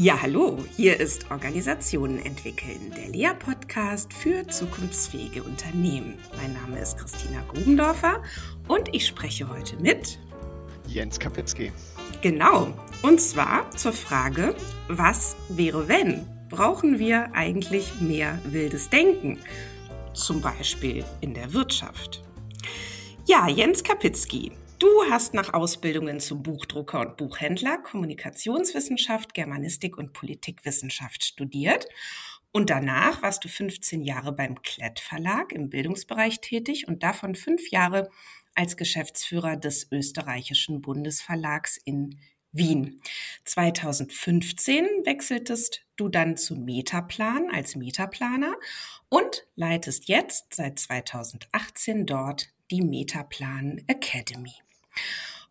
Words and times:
Ja, 0.00 0.22
hallo, 0.22 0.56
hier 0.76 1.00
ist 1.00 1.28
Organisationen 1.28 2.24
entwickeln, 2.24 2.92
der 2.96 3.08
Lea-Podcast 3.08 4.12
für 4.12 4.46
zukunftsfähige 4.46 5.42
Unternehmen. 5.42 6.14
Mein 6.36 6.52
Name 6.52 6.78
ist 6.78 6.96
Christina 6.96 7.42
Grubendorfer 7.48 8.22
und 8.68 8.94
ich 8.94 9.08
spreche 9.08 9.48
heute 9.48 9.74
mit 9.78 10.20
Jens 10.86 11.18
Kapitzky. 11.18 11.72
Genau, 12.22 12.72
und 13.02 13.20
zwar 13.20 13.68
zur 13.72 13.92
Frage, 13.92 14.54
was 14.86 15.34
wäre 15.48 15.88
wenn? 15.88 16.24
Brauchen 16.48 17.00
wir 17.00 17.34
eigentlich 17.34 18.00
mehr 18.00 18.38
wildes 18.44 18.90
Denken? 18.90 19.40
Zum 20.14 20.40
Beispiel 20.40 21.04
in 21.22 21.34
der 21.34 21.52
Wirtschaft. 21.54 22.22
Ja, 23.26 23.48
Jens 23.48 23.82
Kapitzky, 23.82 24.52
Du 24.78 24.86
hast 25.10 25.34
nach 25.34 25.54
Ausbildungen 25.54 26.20
zum 26.20 26.44
Buchdrucker 26.44 27.00
und 27.00 27.16
Buchhändler 27.16 27.78
Kommunikationswissenschaft, 27.78 29.34
Germanistik 29.34 29.98
und 29.98 30.12
Politikwissenschaft 30.12 31.24
studiert. 31.24 31.88
Und 32.52 32.70
danach 32.70 33.20
warst 33.20 33.44
du 33.44 33.48
15 33.48 34.02
Jahre 34.02 34.30
beim 34.30 34.62
Klett 34.62 35.00
Verlag 35.00 35.50
im 35.50 35.68
Bildungsbereich 35.68 36.40
tätig 36.40 36.86
und 36.86 37.02
davon 37.02 37.34
fünf 37.34 37.72
Jahre 37.72 38.08
als 38.54 38.76
Geschäftsführer 38.76 39.56
des 39.56 39.90
österreichischen 39.90 40.80
Bundesverlags 40.80 41.76
in 41.84 42.20
Wien. 42.52 43.00
2015 43.46 44.84
wechseltest 45.04 45.82
du 45.96 46.08
dann 46.08 46.36
zu 46.36 46.54
Metaplan 46.54 47.50
als 47.52 47.74
Metaplaner 47.74 48.54
und 49.08 49.44
leitest 49.56 50.06
jetzt 50.06 50.54
seit 50.54 50.78
2018 50.78 52.06
dort 52.06 52.50
die 52.70 52.82
Metaplan 52.82 53.82
Academy. 53.88 54.54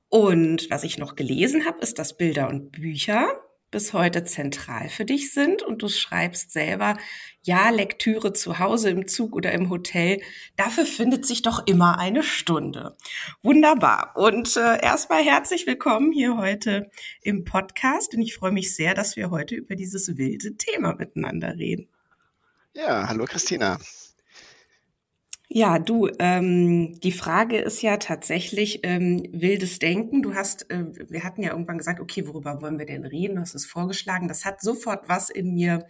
Und 0.09 0.69
was 0.69 0.83
ich 0.83 0.97
noch 0.97 1.15
gelesen 1.15 1.65
habe, 1.65 1.79
ist, 1.79 1.99
dass 1.99 2.15
Bilder 2.15 2.49
und 2.49 2.71
Bücher 2.71 3.27
bis 3.69 3.91
heute 3.91 4.23
zentral 4.23 4.87
für 4.87 5.03
dich 5.03 5.33
sind 5.33 5.61
und 5.61 5.81
du 5.81 5.89
schreibst 5.89 6.51
selber, 6.51 6.97
ja, 7.41 7.69
Lektüre 7.69 8.31
zu 8.33 8.59
Hause 8.59 8.89
im 8.89 9.07
Zug 9.07 9.35
oder 9.35 9.51
im 9.51 9.69
Hotel, 9.69 10.21
dafür 10.55 10.85
findet 10.85 11.25
sich 11.25 11.41
doch 11.41 11.67
immer 11.67 11.99
eine 11.99 12.23
Stunde. 12.23 12.95
Wunderbar. 13.43 14.13
Und 14.15 14.55
äh, 14.55 14.81
erstmal 14.81 15.23
herzlich 15.23 15.67
willkommen 15.67 16.11
hier 16.11 16.37
heute 16.37 16.89
im 17.21 17.43
Podcast 17.43 18.13
und 18.13 18.21
ich 18.21 18.35
freue 18.35 18.51
mich 18.51 18.73
sehr, 18.73 18.93
dass 18.93 19.17
wir 19.17 19.31
heute 19.31 19.55
über 19.55 19.75
dieses 19.75 20.17
wilde 20.17 20.55
Thema 20.55 20.95
miteinander 20.95 21.55
reden. 21.55 21.89
Ja, 22.73 23.07
hallo 23.09 23.25
Christina. 23.25 23.79
Ja, 25.49 25.79
du, 25.79 26.09
ähm, 26.19 26.99
die 26.99 27.13
Frage 27.13 27.57
ist 27.59 27.81
ja 27.81 27.95
tatsächlich 27.97 28.81
ähm, 28.83 29.23
wildes 29.31 29.79
Denken. 29.79 30.21
Du 30.21 30.35
hast, 30.35 30.69
äh, 30.69 30.83
wir 31.09 31.23
hatten 31.23 31.41
ja 31.41 31.51
irgendwann 31.51 31.77
gesagt, 31.77 32.01
okay, 32.01 32.27
worüber 32.27 32.61
wollen 32.61 32.77
wir 32.77 32.85
denn 32.85 33.05
reden? 33.05 33.35
Du 33.35 33.41
hast 33.41 33.55
es 33.55 33.65
vorgeschlagen. 33.65 34.27
Das 34.27 34.43
hat 34.43 34.61
sofort 34.61 35.07
was 35.07 35.29
in 35.29 35.53
mir 35.53 35.87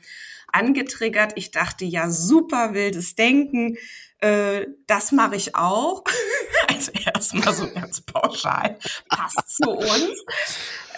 angetriggert. 0.53 1.33
Ich 1.35 1.49
dachte, 1.49 1.85
ja, 1.85 2.11
super 2.11 2.75
wildes 2.75 3.15
Denken. 3.15 3.77
Äh, 4.19 4.67
das 4.85 5.11
mache 5.11 5.35
ich 5.35 5.55
auch. 5.55 6.03
also 6.67 6.91
erstmal 6.91 7.53
so 7.53 7.67
ganz 7.71 8.01
pauschal. 8.01 8.77
Passt 9.09 9.57
zu 9.57 9.71
uns. 9.71 10.23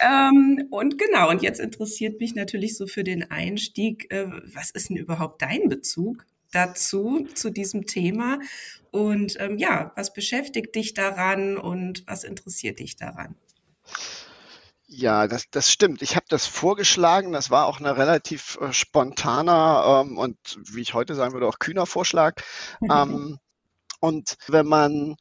Ähm, 0.02 0.66
und 0.70 0.98
genau, 0.98 1.30
und 1.30 1.40
jetzt 1.40 1.60
interessiert 1.60 2.20
mich 2.20 2.34
natürlich 2.34 2.76
so 2.76 2.86
für 2.86 3.04
den 3.04 3.30
Einstieg, 3.30 4.12
äh, 4.12 4.26
was 4.54 4.70
ist 4.70 4.90
denn 4.90 4.96
überhaupt 4.96 5.40
dein 5.40 5.70
Bezug 5.70 6.26
dazu, 6.52 7.26
zu 7.34 7.50
diesem 7.50 7.86
Thema. 7.86 8.38
Und 8.90 9.38
ähm, 9.38 9.58
ja, 9.58 9.92
was 9.96 10.12
beschäftigt 10.12 10.74
dich 10.74 10.94
daran 10.94 11.56
und 11.56 12.04
was 12.06 12.24
interessiert 12.24 12.78
dich 12.78 12.96
daran? 12.96 13.36
Ja, 14.92 15.28
das, 15.28 15.44
das 15.50 15.70
stimmt. 15.70 16.02
Ich 16.02 16.16
habe 16.16 16.26
das 16.28 16.46
vorgeschlagen. 16.46 17.30
Das 17.30 17.48
war 17.50 17.66
auch 17.66 17.78
ein 17.78 17.86
relativ 17.86 18.58
äh, 18.60 18.72
spontaner 18.72 20.04
ähm, 20.04 20.18
und, 20.18 20.36
wie 20.64 20.80
ich 20.80 20.94
heute 20.94 21.14
sagen 21.14 21.32
würde, 21.32 21.46
auch 21.46 21.60
kühner 21.60 21.86
Vorschlag. 21.86 22.42
ähm, 22.90 23.38
und 24.00 24.36
wenn 24.48 24.66
man 24.66 25.16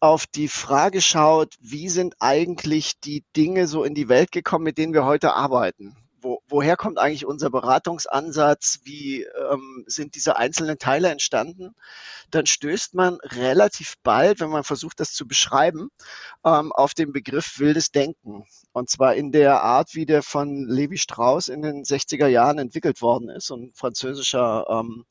auf 0.00 0.26
die 0.26 0.48
Frage 0.48 1.00
schaut, 1.00 1.54
wie 1.60 1.88
sind 1.88 2.16
eigentlich 2.18 2.98
die 3.00 3.24
Dinge 3.36 3.68
so 3.68 3.84
in 3.84 3.94
die 3.94 4.08
Welt 4.08 4.32
gekommen, 4.32 4.64
mit 4.64 4.76
denen 4.76 4.92
wir 4.92 5.04
heute 5.04 5.34
arbeiten? 5.34 5.96
Wo, 6.26 6.42
woher 6.48 6.76
kommt 6.76 6.98
eigentlich 6.98 7.24
unser 7.24 7.50
Beratungsansatz, 7.50 8.80
wie 8.82 9.22
ähm, 9.22 9.84
sind 9.86 10.16
diese 10.16 10.36
einzelnen 10.36 10.76
Teile 10.76 11.08
entstanden, 11.08 11.76
dann 12.30 12.46
stößt 12.46 12.94
man 12.94 13.18
relativ 13.22 13.94
bald, 14.02 14.40
wenn 14.40 14.50
man 14.50 14.64
versucht, 14.64 14.98
das 14.98 15.12
zu 15.12 15.28
beschreiben, 15.28 15.88
ähm, 16.44 16.72
auf 16.72 16.94
den 16.94 17.12
Begriff 17.12 17.60
wildes 17.60 17.92
Denken. 17.92 18.44
Und 18.72 18.90
zwar 18.90 19.14
in 19.14 19.30
der 19.30 19.62
Art, 19.62 19.94
wie 19.94 20.04
der 20.04 20.24
von 20.24 20.66
Levi 20.66 20.98
Strauss 20.98 21.46
in 21.46 21.62
den 21.62 21.84
60er 21.84 22.26
Jahren 22.26 22.58
entwickelt 22.58 23.02
worden 23.02 23.28
ist, 23.28 23.50
ein 23.52 23.70
französischer 23.72 24.66
ähm, 24.68 25.04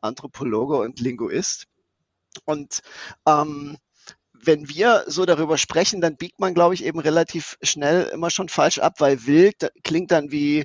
Anthropologe 0.00 0.78
und 0.78 1.00
Linguist. 1.00 1.66
Und 2.46 2.80
ähm, 3.26 3.76
wenn 4.44 4.68
wir 4.68 5.04
so 5.06 5.24
darüber 5.24 5.56
sprechen, 5.56 6.00
dann 6.00 6.16
biegt 6.16 6.40
man, 6.40 6.54
glaube 6.54 6.74
ich, 6.74 6.84
eben 6.84 6.98
relativ 6.98 7.56
schnell 7.62 8.04
immer 8.12 8.30
schon 8.30 8.48
falsch 8.48 8.78
ab, 8.78 8.94
weil 8.98 9.26
wild 9.26 9.72
klingt 9.84 10.10
dann 10.10 10.32
wie 10.32 10.60
äh, 10.60 10.64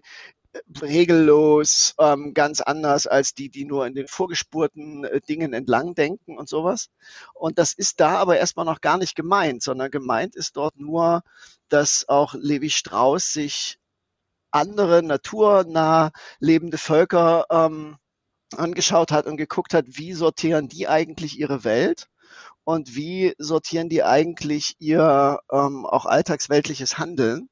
regellos, 0.81 1.93
ähm, 1.99 2.33
ganz 2.33 2.61
anders 2.61 3.07
als 3.07 3.33
die, 3.33 3.49
die 3.49 3.65
nur 3.65 3.85
in 3.85 3.93
den 3.93 4.07
vorgespurten 4.07 5.03
äh, 5.05 5.21
Dingen 5.21 5.53
entlang 5.53 5.93
denken 5.95 6.37
und 6.37 6.49
sowas. 6.49 6.89
Und 7.33 7.59
das 7.59 7.73
ist 7.73 7.99
da 7.99 8.15
aber 8.17 8.37
erstmal 8.37 8.65
noch 8.65 8.81
gar 8.81 8.97
nicht 8.97 9.15
gemeint, 9.15 9.61
sondern 9.61 9.91
gemeint 9.91 10.35
ist 10.35 10.57
dort 10.57 10.79
nur, 10.79 11.21
dass 11.69 12.09
auch 12.09 12.33
Levi 12.33 12.69
Strauss 12.71 13.31
sich 13.33 13.77
andere 14.51 15.03
naturnah 15.03 16.11
lebende 16.39 16.77
Völker 16.77 17.45
ähm, 17.51 17.97
angeschaut 18.55 19.11
hat 19.11 19.27
und 19.27 19.37
geguckt 19.37 19.73
hat, 19.73 19.85
wie 19.87 20.13
sortieren 20.13 20.67
die 20.67 20.87
eigentlich 20.87 21.37
ihre 21.37 21.63
Welt 21.63 22.07
und 22.67 22.97
wie 22.97 23.33
sortieren 23.37 23.87
die 23.87 24.03
eigentlich 24.03 24.75
ihr 24.79 25.39
ähm, 25.49 25.85
auch 25.85 26.05
alltagsweltliches 26.05 26.97
Handeln 26.97 27.47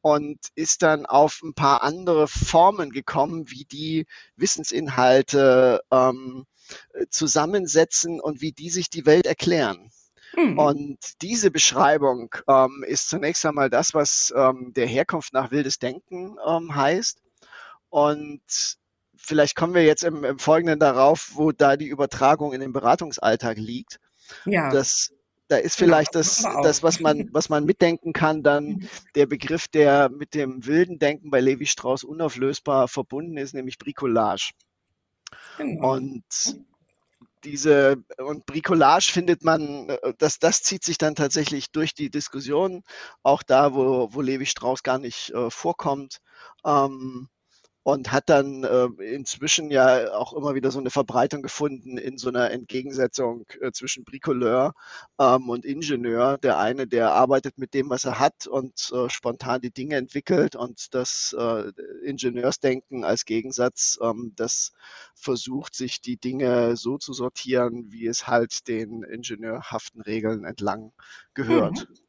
und 0.00 0.38
ist 0.54 0.80
dann 0.80 1.04
auf 1.04 1.42
ein 1.42 1.52
paar 1.52 1.82
andere 1.82 2.26
Formen 2.26 2.88
gekommen, 2.88 3.50
wie 3.50 3.66
die 3.66 4.06
Wissensinhalte 4.36 5.82
ähm, 5.90 6.46
zusammensetzen 7.10 8.18
und 8.18 8.40
wie 8.40 8.52
die 8.52 8.70
sich 8.70 8.88
die 8.88 9.04
Welt 9.04 9.26
erklären. 9.26 9.90
Mhm. 10.34 10.58
Und 10.58 10.98
diese 11.20 11.50
Beschreibung 11.50 12.34
ähm, 12.48 12.82
ist 12.88 13.10
zunächst 13.10 13.44
einmal 13.44 13.68
das, 13.68 13.92
was 13.92 14.32
ähm, 14.34 14.72
der 14.74 14.86
Herkunft 14.86 15.34
nach 15.34 15.50
wildes 15.50 15.78
Denken 15.78 16.38
ähm, 16.48 16.74
heißt. 16.74 17.20
Und 17.90 18.40
vielleicht 19.18 19.54
kommen 19.54 19.74
wir 19.74 19.84
jetzt 19.84 20.02
im, 20.02 20.24
im 20.24 20.38
Folgenden 20.38 20.80
darauf, 20.80 21.32
wo 21.34 21.52
da 21.52 21.76
die 21.76 21.88
Übertragung 21.88 22.54
in 22.54 22.62
den 22.62 22.72
Beratungsalltag 22.72 23.58
liegt. 23.58 24.00
Ja. 24.44 24.70
Das, 24.70 25.12
da 25.48 25.56
ist 25.56 25.76
genau, 25.76 25.86
vielleicht 25.88 26.12
genau, 26.12 26.22
das, 26.22 26.42
das, 26.42 26.62
das, 26.62 26.82
was 26.82 27.00
man, 27.00 27.28
was 27.32 27.48
man 27.48 27.64
mitdenken 27.64 28.12
kann, 28.12 28.42
dann 28.42 28.64
mhm. 28.64 28.88
der 29.14 29.26
Begriff, 29.26 29.68
der 29.68 30.08
mit 30.08 30.34
dem 30.34 30.66
wilden 30.66 30.98
Denken 30.98 31.30
bei 31.30 31.40
Levi 31.40 31.66
Strauss 31.66 32.04
unauflösbar 32.04 32.88
verbunden 32.88 33.36
ist, 33.36 33.54
nämlich 33.54 33.78
Bricolage. 33.78 34.52
Genau. 35.56 35.94
Und 35.94 36.24
diese 37.44 38.02
und 38.18 38.44
Bricolage 38.44 39.10
findet 39.12 39.44
man, 39.44 39.96
das, 40.18 40.38
das 40.38 40.62
zieht 40.62 40.84
sich 40.84 40.98
dann 40.98 41.14
tatsächlich 41.14 41.70
durch 41.70 41.94
die 41.94 42.10
Diskussion, 42.10 42.82
auch 43.22 43.42
da, 43.42 43.72
wo, 43.72 44.12
wo 44.12 44.20
Levi 44.20 44.46
Strauss 44.46 44.82
gar 44.82 44.98
nicht 44.98 45.30
äh, 45.30 45.50
vorkommt. 45.50 46.20
Ähm, 46.64 47.28
und 47.86 48.10
hat 48.10 48.28
dann 48.28 48.64
äh, 48.64 48.86
inzwischen 49.14 49.70
ja 49.70 50.12
auch 50.12 50.32
immer 50.32 50.56
wieder 50.56 50.72
so 50.72 50.80
eine 50.80 50.90
Verbreitung 50.90 51.40
gefunden 51.40 51.98
in 51.98 52.18
so 52.18 52.28
einer 52.28 52.50
Entgegensetzung 52.50 53.46
äh, 53.60 53.70
zwischen 53.70 54.02
Bricoleur 54.02 54.74
ähm, 55.20 55.48
und 55.48 55.64
Ingenieur. 55.64 56.36
Der 56.38 56.58
eine, 56.58 56.88
der 56.88 57.12
arbeitet 57.12 57.58
mit 57.58 57.74
dem, 57.74 57.88
was 57.88 58.04
er 58.04 58.18
hat 58.18 58.48
und 58.48 58.92
äh, 58.92 59.08
spontan 59.08 59.60
die 59.60 59.70
Dinge 59.70 59.94
entwickelt 59.94 60.56
und 60.56 60.96
das 60.96 61.32
äh, 61.38 61.70
Ingenieursdenken 62.02 63.04
als 63.04 63.24
Gegensatz, 63.24 64.00
ähm, 64.02 64.32
das 64.34 64.72
versucht, 65.14 65.76
sich 65.76 66.00
die 66.00 66.16
Dinge 66.16 66.76
so 66.76 66.98
zu 66.98 67.12
sortieren, 67.12 67.92
wie 67.92 68.08
es 68.08 68.26
halt 68.26 68.66
den 68.66 69.04
ingenieurhaften 69.04 70.00
Regeln 70.00 70.42
entlang 70.42 70.92
gehört. 71.34 71.88
Mhm. 71.88 72.05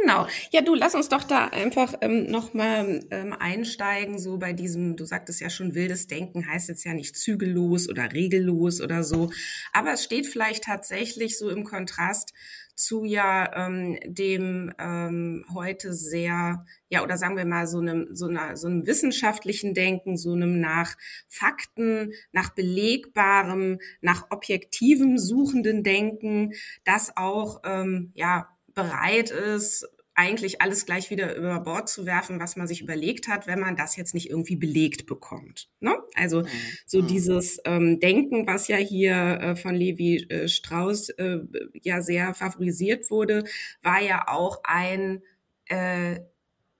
Genau. 0.00 0.26
Ja, 0.50 0.62
du, 0.62 0.74
lass 0.74 0.94
uns 0.94 1.08
doch 1.08 1.24
da 1.24 1.46
einfach 1.46 1.94
ähm, 2.00 2.26
nochmal 2.26 3.04
ähm, 3.10 3.32
einsteigen, 3.32 4.18
so 4.18 4.36
bei 4.36 4.52
diesem, 4.52 4.96
du 4.96 5.04
sagtest 5.04 5.40
ja 5.40 5.48
schon, 5.48 5.74
wildes 5.74 6.06
Denken 6.06 6.46
heißt 6.46 6.68
jetzt 6.68 6.84
ja 6.84 6.92
nicht 6.92 7.16
zügellos 7.16 7.88
oder 7.88 8.12
regellos 8.12 8.80
oder 8.80 9.04
so, 9.04 9.30
aber 9.72 9.92
es 9.92 10.04
steht 10.04 10.26
vielleicht 10.26 10.64
tatsächlich 10.64 11.38
so 11.38 11.48
im 11.48 11.64
Kontrast 11.64 12.34
zu 12.74 13.04
ja 13.04 13.66
ähm, 13.66 13.98
dem 14.04 14.70
ähm, 14.78 15.44
heute 15.54 15.94
sehr, 15.94 16.66
ja, 16.90 17.02
oder 17.02 17.16
sagen 17.16 17.36
wir 17.36 17.46
mal 17.46 17.66
so 17.66 17.78
einem, 17.78 18.08
so 18.14 18.26
einer, 18.26 18.56
so 18.56 18.66
einem 18.66 18.86
wissenschaftlichen 18.86 19.72
Denken, 19.72 20.18
so 20.18 20.32
einem 20.32 20.60
nach 20.60 20.94
Fakten, 21.28 22.12
nach 22.32 22.50
belegbarem, 22.50 23.78
nach 24.02 24.26
objektivem 24.30 25.16
suchenden 25.16 25.82
Denken, 25.84 26.52
das 26.84 27.16
auch, 27.16 27.62
ähm, 27.64 28.12
ja, 28.14 28.55
bereit 28.76 29.30
ist, 29.30 29.88
eigentlich 30.16 30.62
alles 30.62 30.86
gleich 30.86 31.10
wieder 31.10 31.36
über 31.36 31.60
Bord 31.60 31.90
zu 31.90 32.06
werfen, 32.06 32.40
was 32.40 32.56
man 32.56 32.66
sich 32.66 32.80
überlegt 32.80 33.28
hat, 33.28 33.46
wenn 33.46 33.60
man 33.60 33.76
das 33.76 33.96
jetzt 33.96 34.14
nicht 34.14 34.30
irgendwie 34.30 34.56
belegt 34.56 35.06
bekommt. 35.06 35.68
Ne? 35.80 35.94
Also 36.14 36.40
mhm. 36.40 36.48
so 36.86 37.02
mhm. 37.02 37.06
dieses 37.06 37.60
ähm, 37.66 38.00
Denken, 38.00 38.46
was 38.46 38.66
ja 38.66 38.78
hier 38.78 39.14
äh, 39.14 39.56
von 39.56 39.74
Levi 39.74 40.26
äh, 40.30 40.48
Strauss 40.48 41.10
äh, 41.10 41.40
ja 41.82 42.00
sehr 42.00 42.32
favorisiert 42.32 43.10
wurde, 43.10 43.44
war 43.82 44.00
ja 44.00 44.28
auch 44.28 44.60
ein 44.64 45.22
äh, 45.66 46.20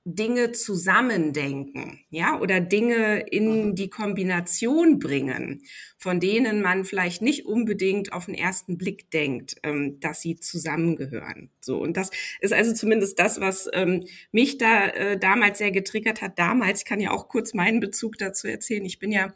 Dinge 0.08 0.52
zusammendenken, 0.52 1.98
ja, 2.10 2.38
oder 2.40 2.60
Dinge 2.60 3.26
in 3.28 3.70
mhm. 3.70 3.74
die 3.74 3.90
Kombination 3.90 5.00
bringen, 5.00 5.62
von 5.98 6.20
denen 6.20 6.62
man 6.62 6.84
vielleicht 6.84 7.22
nicht 7.22 7.44
unbedingt 7.44 8.12
auf 8.12 8.26
den 8.26 8.36
ersten 8.36 8.78
Blick 8.78 9.10
denkt, 9.10 9.56
ähm, 9.64 9.98
dass 9.98 10.20
sie 10.20 10.36
zusammengehören. 10.36 11.50
So 11.60 11.78
und 11.78 11.96
das 11.96 12.10
ist 12.40 12.52
also 12.52 12.72
zumindest 12.72 13.18
das, 13.18 13.40
was 13.40 13.68
ähm, 13.72 14.06
mich 14.30 14.58
da 14.58 14.86
äh, 14.86 15.18
damals 15.18 15.58
sehr 15.58 15.72
getriggert 15.72 16.22
hat. 16.22 16.38
Damals, 16.38 16.82
ich 16.82 16.84
kann 16.84 17.00
ja 17.00 17.10
auch 17.10 17.26
kurz 17.26 17.52
meinen 17.52 17.80
Bezug 17.80 18.16
dazu 18.16 18.46
erzählen. 18.46 18.84
Ich 18.84 19.00
bin 19.00 19.10
ja 19.10 19.34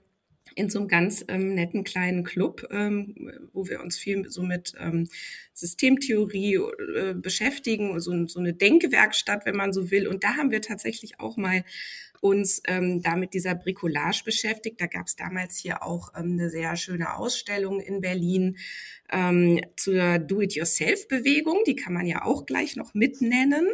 in 0.55 0.71
so 0.71 0.79
einem 0.79 0.89
ganz 0.89 1.25
ähm, 1.29 1.55
netten 1.55 1.85
kleinen 1.85 2.25
Club, 2.25 2.67
ähm, 2.71 3.15
wo 3.53 3.69
wir 3.69 3.81
uns 3.81 3.97
viel 3.99 4.29
so 4.29 4.43
mit 4.43 4.75
ähm, 4.79 5.09
Systemtheorie 5.55 6.55
äh, 6.55 7.15
beschäftigen, 7.15 7.99
so, 8.01 8.27
so 8.27 8.41
eine 8.41 8.55
Denkewerkstatt, 8.55 9.47
wenn 9.47 9.57
man 9.57 9.73
so 9.73 9.91
will. 9.91 10.09
Und 10.09 10.25
da 10.25 10.37
haben 10.37 10.51
wir 10.51 10.63
tatsächlich 10.63 11.21
auch 11.21 11.37
mal 11.37 11.65
uns 12.21 12.63
ähm, 12.67 13.03
da 13.03 13.17
mit 13.17 13.33
dieser 13.33 13.55
Bricolage 13.55 14.23
beschäftigt. 14.25 14.81
Da 14.81 14.87
gab 14.87 15.07
es 15.07 15.17
damals 15.17 15.57
hier 15.57 15.83
auch 15.83 16.13
ähm, 16.15 16.33
eine 16.33 16.51
sehr 16.51 16.77
schöne 16.77 17.17
Ausstellung 17.17 17.81
in 17.81 18.01
Berlin 18.01 18.59
ähm, 19.11 19.61
zur 19.77 20.19
Do-it-yourself-Bewegung. 20.19 21.65
Die 21.67 21.77
kann 21.77 21.95
man 21.95 22.07
ja 22.07 22.25
auch 22.25 22.45
gleich 22.45 22.77
noch 22.77 22.93
mitnennen. 22.95 23.67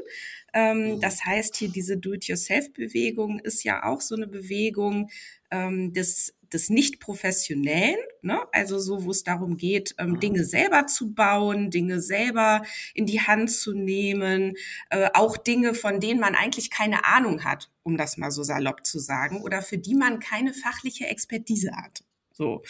Ähm, 0.54 0.94
mhm. 0.94 1.00
das 1.00 1.24
heißt, 1.24 1.56
hier 1.56 1.68
diese 1.68 1.96
Do-it-yourself-Bewegung 1.96 3.40
ist 3.40 3.64
ja 3.64 3.84
auch 3.84 4.00
so 4.00 4.14
eine 4.14 4.28
Bewegung 4.28 5.10
ähm, 5.50 5.92
des 5.92 6.35
des 6.52 6.70
Nicht-Professionellen, 6.70 7.96
ne? 8.22 8.40
also 8.52 8.78
so, 8.78 9.04
wo 9.04 9.10
es 9.10 9.24
darum 9.24 9.56
geht, 9.56 9.94
ähm, 9.98 10.10
mhm. 10.10 10.20
Dinge 10.20 10.44
selber 10.44 10.86
zu 10.86 11.14
bauen, 11.14 11.70
Dinge 11.70 12.00
selber 12.00 12.62
in 12.94 13.06
die 13.06 13.20
Hand 13.20 13.50
zu 13.50 13.72
nehmen, 13.72 14.54
äh, 14.90 15.10
auch 15.14 15.36
Dinge, 15.36 15.74
von 15.74 16.00
denen 16.00 16.20
man 16.20 16.34
eigentlich 16.34 16.70
keine 16.70 17.04
Ahnung 17.04 17.44
hat, 17.44 17.70
um 17.82 17.96
das 17.96 18.16
mal 18.16 18.30
so 18.30 18.42
salopp 18.42 18.86
zu 18.86 18.98
sagen, 18.98 19.42
oder 19.42 19.62
für 19.62 19.78
die 19.78 19.94
man 19.94 20.18
keine 20.18 20.52
fachliche 20.52 21.06
Expertise 21.06 21.72
hat. 21.76 22.02
So. 22.36 22.62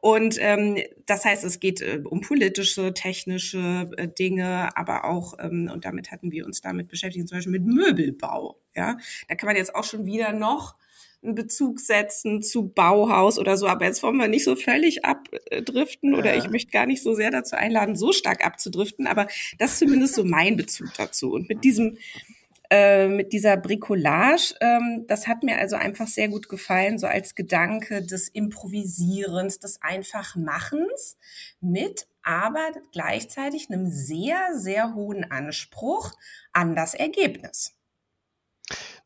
Und 0.00 0.36
ähm, 0.38 0.78
das 1.06 1.24
heißt, 1.24 1.42
es 1.42 1.58
geht 1.58 1.80
äh, 1.80 2.00
um 2.04 2.20
politische, 2.20 2.94
technische 2.94 3.90
äh, 3.96 4.06
Dinge, 4.06 4.76
aber 4.76 5.04
auch, 5.04 5.34
ähm, 5.40 5.68
und 5.72 5.84
damit 5.84 6.12
hatten 6.12 6.30
wir 6.30 6.46
uns 6.46 6.60
damit 6.60 6.88
beschäftigt, 6.88 7.28
zum 7.28 7.38
Beispiel 7.38 7.58
mit 7.58 7.66
Möbelbau. 7.66 8.60
Ja, 8.76 8.96
da 9.26 9.34
kann 9.34 9.48
man 9.48 9.56
jetzt 9.56 9.74
auch 9.74 9.82
schon 9.82 10.06
wieder 10.06 10.32
noch 10.32 10.76
einen 11.22 11.34
Bezug 11.34 11.80
setzen 11.80 12.42
zu 12.42 12.68
Bauhaus 12.68 13.38
oder 13.38 13.56
so. 13.56 13.66
Aber 13.66 13.84
jetzt 13.84 14.02
wollen 14.02 14.16
wir 14.16 14.28
nicht 14.28 14.44
so 14.44 14.56
völlig 14.56 15.04
abdriften 15.04 16.14
oder 16.14 16.36
ich 16.36 16.48
möchte 16.48 16.70
gar 16.70 16.86
nicht 16.86 17.02
so 17.02 17.14
sehr 17.14 17.30
dazu 17.30 17.56
einladen, 17.56 17.96
so 17.96 18.12
stark 18.12 18.44
abzudriften. 18.44 19.06
Aber 19.06 19.26
das 19.58 19.72
ist 19.72 19.78
zumindest 19.80 20.14
so 20.14 20.24
mein 20.24 20.56
Bezug 20.56 20.92
dazu. 20.96 21.32
Und 21.32 21.48
mit 21.48 21.64
diesem 21.64 21.98
äh, 22.70 23.08
mit 23.08 23.32
dieser 23.32 23.56
Bricolage, 23.56 24.54
ähm, 24.60 25.06
das 25.08 25.26
hat 25.26 25.42
mir 25.42 25.58
also 25.58 25.76
einfach 25.76 26.06
sehr 26.06 26.28
gut 26.28 26.50
gefallen, 26.50 26.98
so 26.98 27.06
als 27.06 27.34
Gedanke 27.34 28.02
des 28.04 28.28
Improvisierens, 28.28 29.58
des 29.58 29.80
Einfachmachens 29.80 31.16
mit 31.62 32.06
aber 32.22 32.72
gleichzeitig 32.92 33.70
einem 33.70 33.86
sehr, 33.86 34.38
sehr 34.52 34.94
hohen 34.94 35.30
Anspruch 35.30 36.12
an 36.52 36.76
das 36.76 36.92
Ergebnis. 36.92 37.74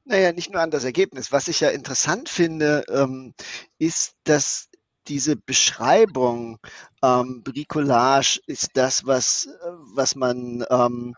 Naja, 0.04 0.32
nicht 0.32 0.50
nur 0.50 0.60
an 0.60 0.70
das 0.70 0.84
Ergebnis. 0.84 1.30
Was 1.30 1.48
ich 1.48 1.60
ja 1.60 1.70
interessant 1.70 2.28
finde, 2.28 2.84
ähm, 2.88 3.34
ist, 3.78 4.14
dass 4.24 4.68
diese 5.08 5.36
Beschreibung, 5.36 6.58
ähm, 7.02 7.42
Bricolage 7.42 8.40
ist 8.46 8.70
das, 8.74 9.04
was, 9.06 9.48
was 9.94 10.14
man 10.14 10.64
ähm, 10.70 11.14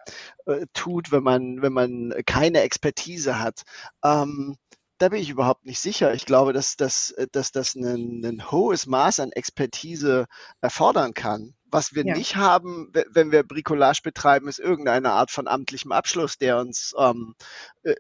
äh, 0.47 0.67
tut, 0.73 1.13
wenn 1.13 1.23
man, 1.23 1.63
wenn 1.63 1.73
man 1.73 2.15
keine 2.27 2.61
Expertise 2.61 3.39
hat. 3.39 3.63
Ähm, 4.03 4.57
da 4.99 5.09
bin 5.09 5.21
ich 5.21 5.29
überhaupt 5.29 5.67
nicht 5.67 5.81
sicher. 5.81 6.15
Ich 6.15 6.25
glaube, 6.25 6.53
dass, 6.53 6.77
dass, 6.77 7.15
dass 7.33 7.53
das 7.53 7.75
ein, 7.75 8.25
ein 8.25 8.51
hohes 8.51 8.87
Maß 8.87 9.21
an 9.21 9.33
Expertise 9.33 10.27
erfordern 10.61 11.15
kann. 11.15 11.55
Was 11.67 11.95
wir 11.95 12.07
ja. 12.07 12.17
nicht 12.17 12.37
haben, 12.37 12.93
wenn 13.11 13.33
wir 13.33 13.43
Bricolage 13.43 14.01
betreiben, 14.03 14.49
ist 14.49 14.61
irgendeine 14.61 15.11
Art 15.11 15.31
von 15.31 15.49
amtlichem 15.49 15.91
Abschluss, 15.91 16.39
der 16.39 16.59
uns 16.59 16.95
ähm, 16.97 17.35
äh, 17.83 17.95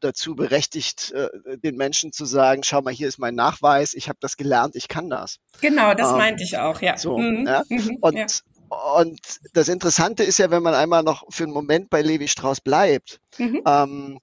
dazu 0.00 0.34
berechtigt, 0.34 1.12
äh, 1.12 1.58
den 1.58 1.76
Menschen 1.76 2.12
zu 2.12 2.24
sagen, 2.24 2.62
schau 2.62 2.82
mal, 2.82 2.92
hier 2.92 3.08
ist 3.08 3.18
mein 3.18 3.34
Nachweis, 3.34 3.94
ich 3.94 4.08
habe 4.08 4.18
das 4.20 4.36
gelernt, 4.36 4.76
ich 4.76 4.88
kann 4.88 5.10
das. 5.10 5.38
Genau, 5.60 5.94
das 5.94 6.10
ähm, 6.10 6.18
meinte 6.18 6.44
ich 6.44 6.58
auch, 6.58 6.80
ja. 6.80 6.96
So, 6.96 7.18
mhm. 7.18 7.46
ja? 7.46 7.62
Mhm, 7.68 7.98
und, 8.00 8.16
ja. 8.16 8.26
und 8.96 9.20
das 9.54 9.68
Interessante 9.68 10.24
ist 10.24 10.38
ja, 10.38 10.50
wenn 10.50 10.62
man 10.62 10.74
einmal 10.74 11.02
noch 11.02 11.24
für 11.30 11.44
einen 11.44 11.52
Moment 11.52 11.90
bei 11.90 12.02
Levi 12.02 12.28
Strauss 12.28 12.60
bleibt, 12.60 13.20
mhm. 13.38 13.62
ähm, 13.66 14.18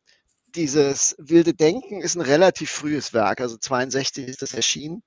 dieses 0.55 1.15
wilde 1.17 1.53
Denken 1.53 2.01
ist 2.01 2.15
ein 2.15 2.21
relativ 2.21 2.71
frühes 2.71 3.13
Werk, 3.13 3.41
also 3.41 3.57
62 3.57 4.27
ist 4.27 4.41
das 4.41 4.53
erschienen 4.53 5.03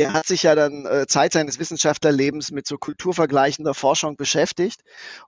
er 0.00 0.14
hat 0.14 0.26
sich 0.26 0.44
ja 0.44 0.54
dann 0.54 0.86
äh, 0.86 1.06
Zeit 1.06 1.34
seines 1.34 1.58
Wissenschaftlerlebens 1.58 2.52
mit 2.52 2.66
so 2.66 2.78
kulturvergleichender 2.78 3.74
Forschung 3.74 4.16
beschäftigt. 4.16 4.80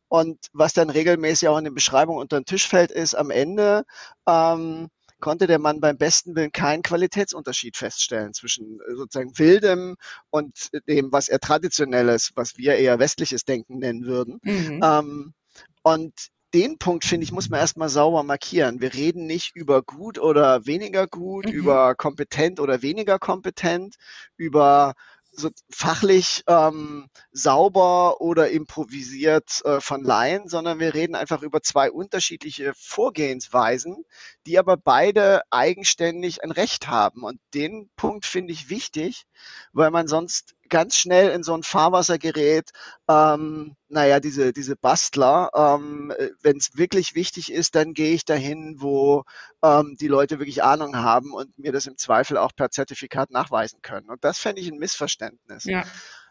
Und 0.09 0.39
was 0.55 0.73
dann 0.73 0.89
regelmäßig 0.89 1.49
auch 1.49 1.59
in 1.59 1.65
den 1.65 1.75
Beschreibungen 1.75 2.19
unter 2.21 2.41
den 2.41 2.47
Tisch 2.47 2.67
fällt, 2.67 2.91
ist 2.91 3.15
am 3.15 3.31
Ende 3.31 3.85
ähm, 4.27 4.89
konnte 5.21 5.47
der 5.47 5.59
Mann 5.59 5.81
beim 5.81 5.99
besten 5.99 6.35
Willen 6.35 6.53
keinen 6.53 6.83
Qualitätsunterschied 6.83 7.77
feststellen 7.77 8.33
zwischen 8.33 8.81
äh, 8.81 8.95
sozusagen 8.97 9.39
wildem 9.39 9.97
und 10.31 10.71
dem, 10.89 11.13
was 11.13 11.29
er 11.29 11.39
traditionelles, 11.39 12.33
was 12.35 12.57
wir 12.57 12.75
eher 12.75 12.99
westliches 12.99 13.45
Denken 13.45 13.79
nennen 13.79 14.07
würden. 14.07 14.41
Mhm. 14.43 14.81
Ähm, 14.83 15.35
und 15.83 16.15
den 16.55 16.79
Punkt, 16.79 17.05
finde 17.05 17.25
ich, 17.25 17.33
muss 17.33 17.49
man 17.49 17.61
erstmal 17.61 17.89
sauber 17.89 18.23
markieren. 18.23 18.81
Wir 18.81 18.95
reden 18.95 19.27
nicht 19.27 19.57
über 19.57 19.83
gut 19.83 20.19
oder 20.19 20.67
weniger 20.67 21.07
gut, 21.07 21.47
mhm. 21.47 21.53
über 21.53 21.95
kompetent 21.95 22.61
oder 22.61 22.83
weniger 22.83 23.19
kompetent, 23.19 23.97
über 24.37 24.95
so 25.35 25.51
fachlich 25.71 26.45
ähm, 26.47 27.09
sauber 27.33 28.21
oder 28.21 28.51
improvisiert 28.51 29.63
äh, 29.65 29.81
von 29.81 30.05
Laien, 30.05 30.47
sondern 30.47 30.79
wir 30.79 30.93
reden 30.93 31.15
einfach 31.15 31.43
über 31.43 31.63
zwei 31.63 31.91
unterschiedliche 31.91 32.75
Vorgehensweisen, 32.77 34.05
die 34.47 34.59
aber 34.59 34.77
beide 34.77 35.41
eigenständig 35.51 36.45
ein 36.45 36.51
Recht 36.51 36.89
haben. 36.89 37.25
Und 37.25 37.41
den 37.55 37.89
Punkt 37.97 38.27
finde 38.27 38.53
ich 38.53 38.69
wichtig, 38.69 39.25
weil 39.73 39.91
man 39.91 40.07
sonst 40.07 40.55
ganz 40.73 40.97
schnell 40.97 41.29
in 41.29 41.43
so 41.43 41.53
ein 41.55 41.63
Fahrwasser 41.63 42.19
gerät, 42.19 42.71
ähm, 43.07 43.77
naja, 43.89 44.21
diese, 44.21 44.55
diese 44.55 44.75
Bastler, 44.75 45.51
ähm, 45.55 46.15
wenn 46.41 46.57
es 46.57 46.79
wirklich 46.79 47.15
wichtig 47.15 47.53
ist, 47.53 47.75
dann 47.75 47.93
gehe 47.93 48.15
ich 48.15 48.25
dahin, 48.25 48.77
wo 48.79 49.25
ähm, 49.63 49.97
die 50.01 50.09
Leute 50.09 50.39
wirklich 50.39 50.65
Ahnung 50.65 50.97
haben 50.97 51.35
und 51.35 51.57
mir 51.59 51.73
das 51.73 51.87
im 51.87 51.99
Zweifel 51.99 52.39
auch 52.39 52.53
per 52.57 52.71
Zertifikat 52.71 53.31
nachweisen 53.31 53.81
können. 53.83 54.09
Und 54.09 54.25
das 54.25 54.39
fände 54.39 54.63
ich 54.63 54.69
ein 54.69 54.79
Missverständnis. 54.79 55.65
Ja. 55.65 55.85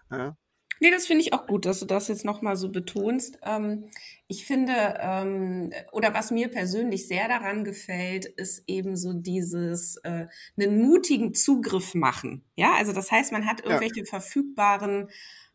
ja. 0.10 0.36
Nee, 0.84 0.90
das 0.90 1.06
finde 1.06 1.22
ich 1.22 1.32
auch 1.32 1.46
gut, 1.46 1.68
dass 1.68 1.80
du 1.80 1.86
das 1.86 2.08
jetzt 2.08 2.26
nochmal 2.26 2.56
so 2.56 2.70
betonst. 2.70 3.38
Ähm, 3.44 3.86
ich 4.28 4.48
finde, 4.48 4.98
ähm, 5.00 5.72
oder 5.92 6.16
was 6.16 6.32
mir 6.32 6.48
persönlich 6.48 7.08
sehr 7.08 7.28
daran 7.28 7.64
gefällt, 7.64 8.26
ist 8.26 8.64
eben 8.66 8.98
so 8.98 9.14
dieses 9.14 9.98
äh, 9.98 10.26
einen 10.58 10.82
mutigen 10.82 11.36
Zugriff 11.36 11.94
machen. 11.94 12.44
Ja, 12.56 12.74
also 12.74 12.94
das 12.94 13.12
heißt, 13.12 13.32
man 13.32 13.46
hat 13.46 13.64
irgendwelche 13.64 14.00
ja. 14.00 14.06
verfügbaren 14.06 15.12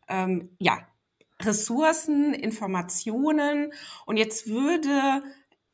ähm, 0.07 0.55
ja, 0.59 0.87
Ressourcen, 1.41 2.33
Informationen 2.33 3.73
und 4.05 4.15
jetzt 4.15 4.47
würde 4.47 5.23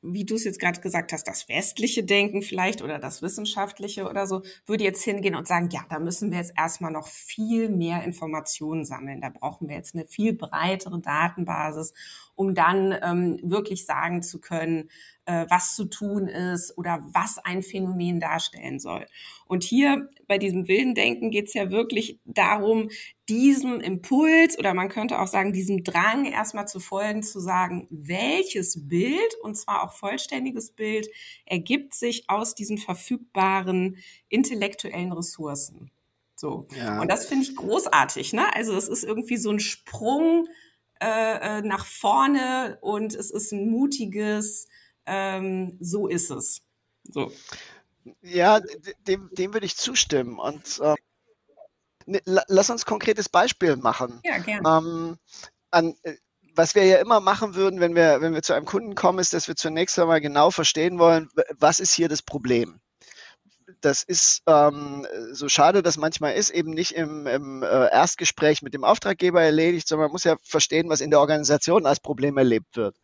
wie 0.03 0.25
du 0.25 0.35
es 0.35 0.43
jetzt 0.43 0.59
gerade 0.59 0.81
gesagt 0.81 1.13
hast, 1.13 1.23
das 1.27 1.47
westliche 1.47 2.03
Denken 2.03 2.41
vielleicht 2.41 2.81
oder 2.81 2.99
das 2.99 3.21
wissenschaftliche 3.21 4.07
oder 4.09 4.27
so, 4.27 4.41
würde 4.65 4.83
jetzt 4.83 5.03
hingehen 5.03 5.35
und 5.35 5.47
sagen, 5.47 5.69
ja, 5.71 5.85
da 5.89 5.99
müssen 5.99 6.31
wir 6.31 6.39
jetzt 6.39 6.53
erstmal 6.57 6.91
noch 6.91 7.07
viel 7.07 7.69
mehr 7.69 8.03
Informationen 8.03 8.85
sammeln. 8.85 9.21
Da 9.21 9.29
brauchen 9.29 9.69
wir 9.69 9.75
jetzt 9.75 9.95
eine 9.95 10.05
viel 10.05 10.33
breitere 10.33 10.99
Datenbasis, 10.99 11.93
um 12.35 12.55
dann 12.55 12.95
ähm, 13.01 13.39
wirklich 13.43 13.85
sagen 13.85 14.23
zu 14.23 14.39
können, 14.39 14.89
äh, 15.25 15.45
was 15.49 15.75
zu 15.75 15.85
tun 15.85 16.27
ist 16.27 16.77
oder 16.77 17.03
was 17.13 17.37
ein 17.37 17.61
Phänomen 17.61 18.19
darstellen 18.19 18.79
soll. 18.79 19.05
Und 19.45 19.63
hier 19.63 20.09
bei 20.27 20.37
diesem 20.37 20.67
wilden 20.67 20.95
Denken 20.95 21.31
geht 21.31 21.47
es 21.47 21.53
ja 21.53 21.71
wirklich 21.71 22.19
darum, 22.25 22.89
diesem 23.29 23.79
Impuls 23.79 24.57
oder 24.57 24.73
man 24.73 24.89
könnte 24.89 25.19
auch 25.19 25.27
sagen, 25.27 25.53
diesem 25.53 25.83
Drang 25.83 26.25
erstmal 26.25 26.67
zu 26.67 26.79
folgen, 26.79 27.23
zu 27.23 27.39
sagen, 27.39 27.87
welches 27.89 28.87
Bild, 28.87 29.35
und 29.41 29.55
zwar 29.55 29.83
auch 29.83 29.93
vollständiges 29.93 30.71
Bild, 30.71 31.07
ergibt 31.45 31.93
sich 31.93 32.29
aus 32.29 32.55
diesen 32.55 32.77
verfügbaren 32.77 33.97
intellektuellen 34.27 35.13
Ressourcen. 35.13 35.91
So. 36.35 36.67
Ja. 36.75 36.99
Und 36.99 37.09
das 37.09 37.25
finde 37.25 37.45
ich 37.45 37.55
großartig, 37.55 38.33
ne? 38.33 38.53
Also 38.53 38.75
es 38.75 38.89
ist 38.89 39.05
irgendwie 39.05 39.37
so 39.37 39.49
ein 39.51 39.61
Sprung 39.61 40.47
äh, 41.01 41.59
äh 41.59 41.61
nach 41.61 41.85
vorne 41.85 42.77
und 42.81 43.13
es 43.13 43.31
ist 43.31 43.51
ein 43.51 43.69
mutiges 43.69 44.67
ähm, 45.05 45.77
so 45.79 46.07
ist 46.07 46.29
es. 46.31 46.61
So. 47.03 47.31
Ja, 48.21 48.59
dem, 49.07 49.29
dem 49.31 49.53
würde 49.53 49.65
ich 49.65 49.77
zustimmen. 49.77 50.39
Und 50.39 50.79
äh, 50.79 50.95
ne, 52.05 52.21
lass 52.25 52.69
uns 52.69 52.83
ein 52.83 52.89
konkretes 52.89 53.29
Beispiel 53.29 53.75
machen. 53.75 54.19
Ja, 54.23 54.37
gerne. 54.39 54.67
Ähm, 54.67 55.17
an, 55.71 55.95
äh, 56.03 56.15
was 56.55 56.75
wir 56.75 56.85
ja 56.85 56.97
immer 56.97 57.19
machen 57.19 57.55
würden, 57.55 57.79
wenn 57.79 57.95
wir, 57.95 58.21
wenn 58.21 58.33
wir 58.33 58.43
zu 58.43 58.53
einem 58.53 58.65
Kunden 58.65 58.95
kommen, 58.95 59.19
ist, 59.19 59.33
dass 59.33 59.47
wir 59.47 59.55
zunächst 59.55 59.97
einmal 59.97 60.21
genau 60.21 60.51
verstehen 60.51 60.99
wollen, 60.99 61.29
was 61.57 61.79
ist 61.79 61.93
hier 61.93 62.09
das 62.09 62.21
Problem? 62.21 62.79
Das 63.81 64.03
ist 64.03 64.43
ähm, 64.47 65.05
so 65.31 65.49
schade, 65.49 65.83
das 65.83 65.97
manchmal 65.97 66.33
ist, 66.35 66.49
eben 66.49 66.71
nicht 66.71 66.91
im, 66.91 67.27
im 67.27 67.63
äh, 67.63 67.65
Erstgespräch 67.91 68.61
mit 68.61 68.73
dem 68.73 68.83
Auftraggeber 68.83 69.41
erledigt, 69.41 69.87
sondern 69.87 70.05
man 70.07 70.11
muss 70.13 70.23
ja 70.23 70.37
verstehen, 70.43 70.89
was 70.89 71.01
in 71.01 71.09
der 71.09 71.19
Organisation 71.19 71.85
als 71.85 71.99
Problem 71.99 72.37
erlebt 72.37 72.75
wird. 72.75 72.95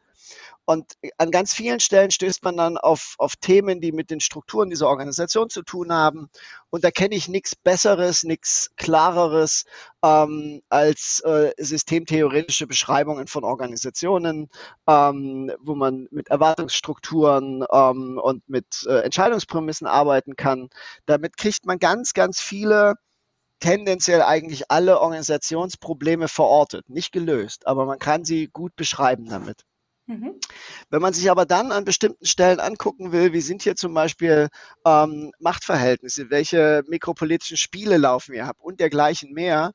Und 0.70 0.94
an 1.18 1.32
ganz 1.32 1.52
vielen 1.56 1.80
Stellen 1.80 2.12
stößt 2.12 2.44
man 2.44 2.56
dann 2.56 2.78
auf, 2.78 3.16
auf 3.18 3.36
Themen, 3.36 3.82
die 3.82 3.92
mit 3.92 4.12
den 4.12 4.20
Strukturen 4.20 4.70
dieser 4.70 4.88
Organisation 4.88 5.50
zu 5.50 5.64
tun 5.64 5.92
haben. 5.92 6.30
Und 6.70 6.84
da 6.84 6.92
kenne 6.92 7.16
ich 7.16 7.28
nichts 7.28 7.56
Besseres, 7.56 8.24
nichts 8.24 8.70
Klareres 8.76 9.64
ähm, 10.04 10.62
als 10.70 11.22
äh, 11.22 11.54
systemtheoretische 11.58 12.68
Beschreibungen 12.68 13.26
von 13.26 13.46
Organisationen, 13.46 14.48
ähm, 14.88 15.52
wo 15.60 15.74
man 15.74 16.08
mit 16.12 16.28
Erwartungsstrukturen 16.28 17.66
ähm, 17.74 18.20
und 18.22 18.48
mit 18.48 18.86
äh, 18.88 19.00
Entscheidungsprämissen 19.00 19.88
arbeiten 19.88 20.36
kann. 20.36 20.70
Damit 21.08 21.36
kriegt 21.38 21.66
man 21.66 21.80
ganz, 21.80 22.14
ganz 22.14 22.42
viele 22.42 22.94
tendenziell 23.60 24.22
eigentlich 24.22 24.70
alle 24.70 25.00
Organisationsprobleme 25.00 26.28
verortet, 26.28 26.88
nicht 26.92 27.12
gelöst, 27.12 27.66
aber 27.66 27.88
man 27.88 27.98
kann 27.98 28.24
sie 28.24 28.50
gut 28.50 28.76
beschreiben 28.76 29.26
damit. 29.26 29.66
Mhm. 30.10 30.40
Wenn 30.90 31.04
man 31.04 31.14
sich 31.14 31.30
aber 31.30 31.46
dann 31.46 31.72
an 31.72 31.86
bestimmten 31.86 32.26
Stellen 32.26 32.60
angucken 32.60 33.12
will, 33.12 33.32
wie 33.32 33.42
sind 33.42 33.62
hier 33.62 33.76
zum 33.76 33.94
Beispiel 33.94 34.50
ähm, 34.84 35.32
Machtverhältnisse, 35.40 36.32
welche 36.32 36.84
mikropolitischen 36.88 37.58
Spiele 37.58 37.98
laufen 37.98 38.34
wir 38.34 38.48
ab 38.48 38.58
und 38.60 38.80
dergleichen 38.80 39.34
mehr, 39.34 39.72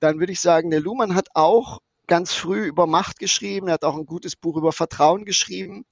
dann 0.00 0.18
würde 0.18 0.32
ich 0.32 0.40
sagen, 0.40 0.70
der 0.70 0.80
Luhmann 0.80 1.14
hat 1.14 1.28
auch 1.34 1.80
ganz 2.06 2.32
früh 2.32 2.64
über 2.64 2.86
Macht 2.86 3.18
geschrieben, 3.18 3.68
er 3.68 3.74
hat 3.74 3.84
auch 3.84 3.98
ein 3.98 4.06
gutes 4.06 4.34
Buch 4.34 4.56
über 4.56 4.72
Vertrauen 4.72 5.26
geschrieben. 5.26 5.84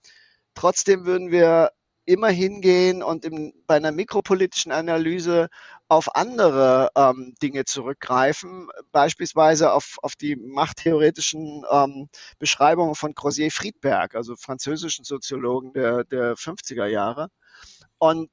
Trotzdem 0.55 1.05
würden 1.05 1.31
wir 1.31 1.71
immer 2.07 2.29
hingehen 2.29 3.03
und 3.03 3.27
im, 3.27 3.53
bei 3.67 3.77
einer 3.77 3.93
mikropolitischen 3.93 4.73
Analyse 4.73 5.49
auf 5.89 6.15
andere 6.17 6.91
ähm, 6.97 7.35
Dinge 7.43 7.65
zurückgreifen, 7.65 8.69
beispielsweise 8.93 9.73
auf, 9.73 9.99
auf 10.03 10.17
die 10.17 10.37
machttheoretischen 10.37 11.65
ähm, 11.71 12.09
Beschreibungen 12.39 12.95
von 12.95 13.15
Crozier 13.15 13.51
Friedberg, 13.51 14.15
also 14.15 14.37
französischen 14.37 15.05
Soziologen 15.05 15.73
der, 15.73 16.05
der 16.05 16.35
50er 16.37 16.87
Jahre. 16.87 17.29
Und 17.99 18.31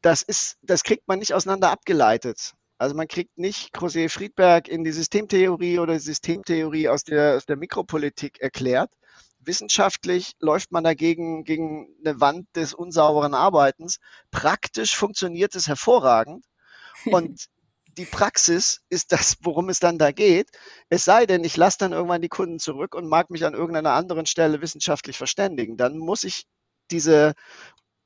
das 0.00 0.22
ist, 0.22 0.58
das 0.62 0.84
kriegt 0.84 1.08
man 1.08 1.18
nicht 1.18 1.34
auseinander 1.34 1.70
abgeleitet. 1.70 2.54
Also 2.78 2.94
man 2.96 3.08
kriegt 3.08 3.38
nicht 3.38 3.72
Crozier 3.72 4.10
Friedberg 4.10 4.68
in 4.68 4.84
die 4.84 4.92
Systemtheorie 4.92 5.78
oder 5.78 5.98
Systemtheorie 5.98 6.88
aus 6.88 7.04
der, 7.04 7.36
aus 7.36 7.46
der 7.46 7.56
Mikropolitik 7.56 8.40
erklärt, 8.40 8.90
Wissenschaftlich 9.44 10.34
läuft 10.38 10.70
man 10.70 10.84
dagegen 10.84 11.42
gegen 11.44 11.88
eine 12.04 12.20
Wand 12.20 12.46
des 12.54 12.74
unsauberen 12.74 13.34
Arbeitens. 13.34 13.98
Praktisch 14.30 14.94
funktioniert 14.94 15.56
es 15.56 15.66
hervorragend. 15.66 16.44
Und 17.06 17.46
die 17.98 18.04
Praxis 18.04 18.80
ist 18.88 19.12
das, 19.12 19.36
worum 19.42 19.68
es 19.68 19.78
dann 19.78 19.98
da 19.98 20.12
geht. 20.12 20.50
Es 20.88 21.04
sei 21.04 21.26
denn, 21.26 21.44
ich 21.44 21.56
lasse 21.56 21.78
dann 21.78 21.92
irgendwann 21.92 22.22
die 22.22 22.28
Kunden 22.28 22.58
zurück 22.58 22.94
und 22.94 23.08
mag 23.08 23.30
mich 23.30 23.44
an 23.44 23.54
irgendeiner 23.54 23.92
anderen 23.92 24.26
Stelle 24.26 24.62
wissenschaftlich 24.62 25.18
verständigen. 25.18 25.76
Dann 25.76 25.98
muss 25.98 26.24
ich 26.24 26.46
diese 26.90 27.34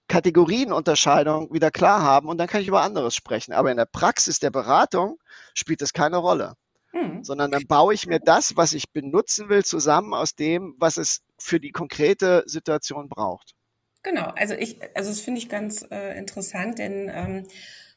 Kategorienunterscheidung 0.09 1.53
wieder 1.53 1.71
klar 1.71 2.03
haben 2.03 2.29
und 2.29 2.39
dann 2.39 2.47
kann 2.47 2.61
ich 2.61 2.69
über 2.69 2.83
anderes 2.83 3.15
sprechen. 3.15 3.53
Aber 3.53 3.71
in 3.71 3.77
der 3.77 3.87
Praxis 3.87 4.39
der 4.39 4.51
Beratung 4.51 5.19
spielt 5.55 5.83
das 5.83 5.93
keine 5.93 6.19
Rolle. 6.19 6.55
Mhm. 6.93 7.25
Sondern 7.25 7.51
dann 7.51 7.67
baue 7.67 7.95
ich 7.95 8.07
mir 8.07 8.21
das, 8.21 8.57
was 8.57 8.73
ich 8.73 8.91
benutzen 8.93 9.49
will, 9.49 9.65
zusammen 9.65 10.15
aus 10.15 10.35
dem, 10.35 10.75
was 10.79 10.97
es 10.97 11.23
für 11.39 11.61
die 11.61 11.73
konkrete 11.73 12.45
Situation 12.47 13.09
braucht. 13.09 13.55
Genau, 14.03 14.33
also 14.37 14.55
ich, 14.55 14.79
also 14.95 15.11
das 15.11 15.21
finde 15.21 15.41
ich 15.41 15.49
ganz 15.49 15.85
äh, 15.91 16.17
interessant, 16.17 16.79
denn 16.79 17.11
ähm, 17.13 17.47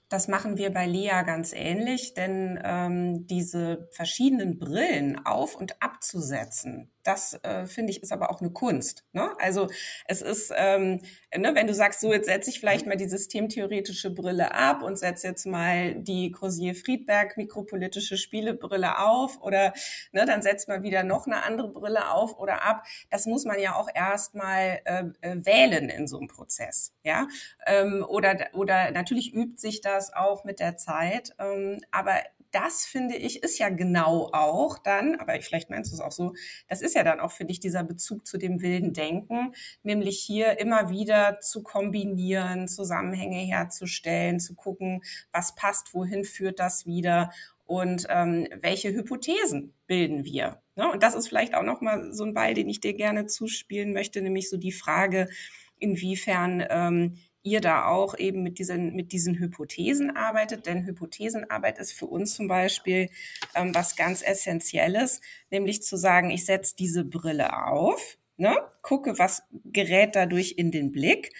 das 0.09 0.27
machen 0.27 0.57
wir 0.57 0.71
bei 0.71 0.87
Lea 0.87 1.21
ganz 1.25 1.53
ähnlich, 1.53 2.15
denn 2.15 2.59
ähm, 2.63 3.27
diese 3.27 3.87
verschiedenen 3.91 4.57
Brillen 4.57 5.23
auf 5.23 5.55
und 5.55 5.81
abzusetzen, 5.81 6.91
das 7.09 7.33
äh, 7.43 7.65
finde 7.65 7.91
ich 7.91 8.03
ist 8.03 8.11
aber 8.11 8.29
auch 8.29 8.39
eine 8.39 8.51
Kunst. 8.51 9.03
Ne? 9.13 9.31
Also 9.39 9.67
es 10.05 10.21
ist, 10.21 10.53
ähm, 10.55 11.01
ne, 11.35 11.55
wenn 11.55 11.65
du 11.65 11.73
sagst, 11.73 12.01
so 12.01 12.13
jetzt 12.13 12.27
setze 12.27 12.51
ich 12.51 12.59
vielleicht 12.59 12.85
mal 12.85 12.97
die 12.97 13.09
systemtheoretische 13.09 14.13
Brille 14.13 14.53
ab 14.53 14.83
und 14.83 14.97
setze 14.97 15.27
jetzt 15.27 15.47
mal 15.47 15.95
die 15.95 16.31
Crozier-Friedberg 16.31 17.35
mikropolitische 17.35 18.15
Spielebrille 18.15 18.99
auf 18.99 19.41
oder 19.41 19.73
ne, 20.11 20.25
dann 20.25 20.43
setzt 20.43 20.67
man 20.67 20.83
wieder 20.83 21.03
noch 21.03 21.25
eine 21.25 21.43
andere 21.43 21.69
Brille 21.69 22.11
auf 22.11 22.37
oder 22.37 22.61
ab. 22.63 22.85
Das 23.09 23.25
muss 23.25 23.43
man 23.43 23.59
ja 23.59 23.73
auch 23.75 23.89
erstmal 23.91 24.79
äh, 24.85 25.05
äh, 25.21 25.45
wählen 25.45 25.89
in 25.89 26.07
so 26.07 26.19
einem 26.19 26.27
Prozess, 26.27 26.93
ja. 27.03 27.27
Ähm, 27.65 28.05
oder 28.07 28.49
oder 28.53 28.91
natürlich 28.91 29.33
übt 29.33 29.59
sich 29.59 29.81
das 29.81 30.13
auch 30.13 30.43
mit 30.43 30.59
der 30.59 30.77
Zeit, 30.77 31.33
ähm, 31.39 31.81
aber 31.91 32.19
das 32.51 32.85
finde 32.85 33.15
ich 33.15 33.43
ist 33.43 33.59
ja 33.59 33.69
genau 33.69 34.29
auch 34.33 34.77
dann, 34.77 35.15
aber 35.15 35.39
vielleicht 35.41 35.69
meinst 35.69 35.91
du 35.91 35.95
es 35.95 36.01
auch 36.01 36.11
so, 36.11 36.33
das 36.67 36.81
ist 36.81 36.95
ja 36.95 37.03
dann 37.03 37.19
auch 37.19 37.31
für 37.31 37.45
dich 37.45 37.59
dieser 37.59 37.83
Bezug 37.83 38.25
zu 38.25 38.37
dem 38.37 38.61
wilden 38.61 38.93
Denken, 38.93 39.53
nämlich 39.83 40.19
hier 40.19 40.59
immer 40.59 40.89
wieder 40.89 41.39
zu 41.39 41.63
kombinieren, 41.63 42.67
Zusammenhänge 42.67 43.39
herzustellen, 43.39 44.39
zu 44.39 44.55
gucken, 44.55 45.01
was 45.31 45.55
passt, 45.55 45.93
wohin 45.93 46.23
führt 46.23 46.59
das 46.59 46.85
wieder 46.85 47.31
und 47.65 48.07
ähm, 48.09 48.47
welche 48.61 48.89
Hypothesen 48.89 49.73
bilden 49.85 50.25
wir. 50.25 50.61
Ne? 50.75 50.91
Und 50.91 51.03
das 51.03 51.13
ist 51.13 51.27
vielleicht 51.27 51.53
auch 51.53 51.63
nochmal 51.63 52.11
so 52.13 52.23
ein 52.23 52.33
Ball, 52.33 52.55
den 52.55 52.67
ich 52.67 52.79
dir 52.79 52.93
gerne 52.93 53.27
zuspielen 53.27 53.93
möchte, 53.93 54.21
nämlich 54.21 54.49
so 54.49 54.57
die 54.57 54.71
Frage, 54.71 55.29
inwiefern 55.77 56.65
ähm, 56.69 57.17
ihr 57.43 57.61
da 57.61 57.85
auch 57.85 58.17
eben 58.17 58.43
mit 58.43 58.59
diesen, 58.59 58.95
mit 58.95 59.11
diesen 59.11 59.39
Hypothesen 59.39 60.15
arbeitet. 60.15 60.65
Denn 60.65 60.85
Hypothesenarbeit 60.85 61.79
ist 61.79 61.93
für 61.93 62.05
uns 62.05 62.33
zum 62.35 62.47
Beispiel 62.47 63.09
ähm, 63.55 63.73
was 63.73 63.95
ganz 63.95 64.21
Essentielles, 64.21 65.21
nämlich 65.49 65.81
zu 65.83 65.97
sagen, 65.97 66.29
ich 66.29 66.45
setze 66.45 66.75
diese 66.75 67.05
Brille 67.05 67.65
auf, 67.65 68.17
ne, 68.37 68.55
gucke, 68.81 69.17
was 69.19 69.43
gerät 69.65 70.15
dadurch 70.15 70.55
in 70.57 70.71
den 70.71 70.91
Blick, 70.91 71.33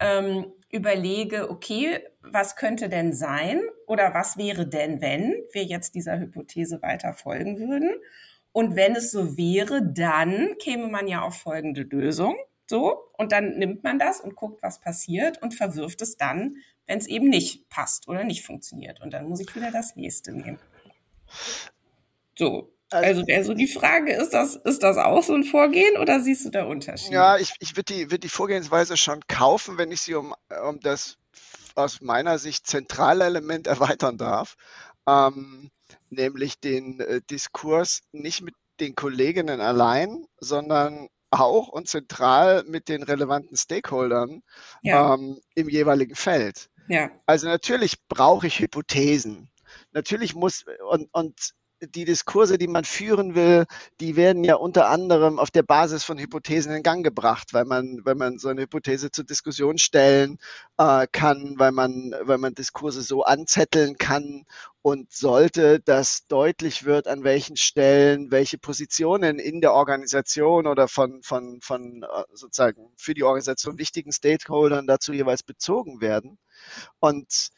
ähm, 0.00 0.52
überlege, 0.70 1.50
okay, 1.50 2.00
was 2.20 2.56
könnte 2.56 2.88
denn 2.88 3.12
sein 3.12 3.60
oder 3.86 4.14
was 4.14 4.36
wäre 4.36 4.66
denn, 4.68 5.00
wenn 5.00 5.34
wir 5.52 5.64
jetzt 5.64 5.94
dieser 5.94 6.18
Hypothese 6.18 6.82
weiter 6.82 7.14
folgen 7.14 7.58
würden? 7.58 7.94
Und 8.52 8.76
wenn 8.76 8.96
es 8.96 9.10
so 9.10 9.36
wäre, 9.36 9.82
dann 9.82 10.56
käme 10.58 10.88
man 10.88 11.06
ja 11.08 11.22
auf 11.22 11.36
folgende 11.36 11.82
Lösung. 11.82 12.36
So, 12.68 13.10
und 13.16 13.32
dann 13.32 13.56
nimmt 13.56 13.82
man 13.82 13.98
das 13.98 14.20
und 14.20 14.36
guckt, 14.36 14.62
was 14.62 14.78
passiert 14.78 15.40
und 15.40 15.54
verwirft 15.54 16.02
es 16.02 16.18
dann, 16.18 16.56
wenn 16.86 16.98
es 16.98 17.06
eben 17.06 17.28
nicht 17.28 17.68
passt 17.70 18.08
oder 18.08 18.24
nicht 18.24 18.44
funktioniert. 18.44 19.00
Und 19.00 19.12
dann 19.12 19.28
muss 19.28 19.40
ich 19.40 19.54
wieder 19.56 19.70
das 19.70 19.96
nächste 19.96 20.32
nehmen. 20.32 20.58
So, 22.36 22.70
also 22.90 23.26
wäre 23.26 23.44
so 23.44 23.54
die 23.54 23.68
Frage, 23.68 24.12
ist 24.12 24.30
das, 24.30 24.56
ist 24.56 24.82
das 24.82 24.98
auch 24.98 25.22
so 25.22 25.34
ein 25.34 25.44
Vorgehen 25.44 25.96
oder 25.96 26.20
siehst 26.20 26.44
du 26.44 26.50
da 26.50 26.64
Unterschiede? 26.64 27.14
Ja, 27.14 27.38
ich, 27.38 27.54
ich 27.58 27.76
würde 27.76 27.94
die, 27.94 28.10
würd 28.10 28.22
die 28.22 28.28
Vorgehensweise 28.28 28.96
schon 28.96 29.20
kaufen, 29.28 29.78
wenn 29.78 29.90
ich 29.90 30.02
sie 30.02 30.14
um, 30.14 30.34
um 30.66 30.80
das 30.80 31.16
aus 31.74 32.00
meiner 32.00 32.38
Sicht 32.38 32.66
zentrale 32.66 33.24
Element 33.24 33.66
erweitern 33.66 34.18
darf, 34.18 34.56
ähm, 35.06 35.70
nämlich 36.10 36.60
den 36.60 37.00
äh, 37.00 37.20
Diskurs 37.30 38.02
nicht 38.12 38.42
mit 38.42 38.54
den 38.80 38.94
Kolleginnen 38.94 39.60
allein, 39.60 40.26
sondern 40.38 41.08
auch 41.30 41.68
und 41.68 41.88
zentral 41.88 42.64
mit 42.64 42.88
den 42.88 43.02
relevanten 43.02 43.56
Stakeholdern 43.56 44.42
ja. 44.82 45.14
ähm, 45.14 45.40
im 45.54 45.68
jeweiligen 45.68 46.14
Feld. 46.14 46.70
Ja. 46.88 47.10
Also 47.26 47.48
natürlich 47.48 48.06
brauche 48.08 48.46
ich 48.46 48.60
Hypothesen. 48.60 49.50
Natürlich 49.92 50.34
muss 50.34 50.64
und, 50.88 51.08
und 51.12 51.54
die 51.80 52.04
Diskurse, 52.04 52.58
die 52.58 52.66
man 52.66 52.84
führen 52.84 53.34
will, 53.34 53.66
die 54.00 54.16
werden 54.16 54.44
ja 54.44 54.56
unter 54.56 54.88
anderem 54.88 55.38
auf 55.38 55.50
der 55.50 55.62
Basis 55.62 56.04
von 56.04 56.18
Hypothesen 56.18 56.72
in 56.72 56.82
Gang 56.82 57.04
gebracht, 57.04 57.54
weil 57.54 57.64
man, 57.64 58.00
weil 58.04 58.14
man 58.14 58.38
so 58.38 58.48
eine 58.48 58.62
Hypothese 58.62 59.10
zur 59.10 59.24
Diskussion 59.24 59.78
stellen 59.78 60.38
äh, 60.76 61.06
kann, 61.10 61.54
weil 61.58 61.72
man, 61.72 62.14
weil 62.22 62.38
man 62.38 62.54
Diskurse 62.54 63.02
so 63.02 63.22
anzetteln 63.22 63.96
kann 63.96 64.44
und 64.82 65.12
sollte, 65.12 65.80
dass 65.80 66.26
deutlich 66.26 66.84
wird, 66.84 67.06
an 67.06 67.24
welchen 67.24 67.56
Stellen 67.56 68.30
welche 68.30 68.58
Positionen 68.58 69.38
in 69.38 69.60
der 69.60 69.72
Organisation 69.72 70.66
oder 70.66 70.88
von, 70.88 71.22
von, 71.22 71.60
von 71.60 72.02
äh, 72.02 72.24
sozusagen 72.32 72.92
für 72.96 73.14
die 73.14 73.24
Organisation 73.24 73.78
wichtigen 73.78 74.12
Stakeholdern 74.12 74.86
dazu 74.86 75.12
jeweils 75.12 75.42
bezogen 75.42 76.00
werden. 76.00 76.38
Und 77.00 77.50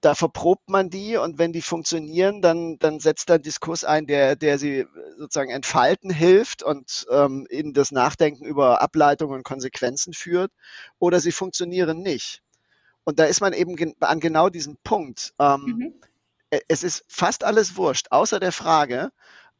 da 0.00 0.14
verprobt 0.14 0.68
man 0.68 0.90
die 0.90 1.16
und 1.16 1.38
wenn 1.38 1.52
die 1.52 1.62
funktionieren, 1.62 2.40
dann, 2.40 2.78
dann 2.78 3.00
setzt 3.00 3.30
da 3.30 3.38
Diskurs 3.38 3.82
ein, 3.84 4.06
der, 4.06 4.36
der 4.36 4.58
sie 4.58 4.86
sozusagen 5.16 5.50
entfalten 5.50 6.10
hilft 6.10 6.62
und 6.62 7.06
ähm, 7.10 7.46
in 7.50 7.72
das 7.72 7.90
Nachdenken 7.90 8.44
über 8.44 8.80
Ableitungen 8.80 9.38
und 9.38 9.44
Konsequenzen 9.44 10.12
führt 10.12 10.52
oder 10.98 11.18
sie 11.20 11.32
funktionieren 11.32 12.00
nicht. 12.02 12.42
Und 13.02 13.18
da 13.18 13.24
ist 13.24 13.40
man 13.40 13.52
eben 13.52 13.74
gen 13.74 13.94
an 14.00 14.20
genau 14.20 14.50
diesem 14.50 14.76
Punkt. 14.84 15.34
Ähm, 15.38 15.62
mhm. 15.62 15.94
E, 16.50 16.60
es 16.68 16.84
ist 16.84 17.04
fast 17.08 17.42
alles 17.42 17.76
wurscht, 17.76 18.08
außer 18.10 18.38
der 18.38 18.52
Frage, 18.52 19.10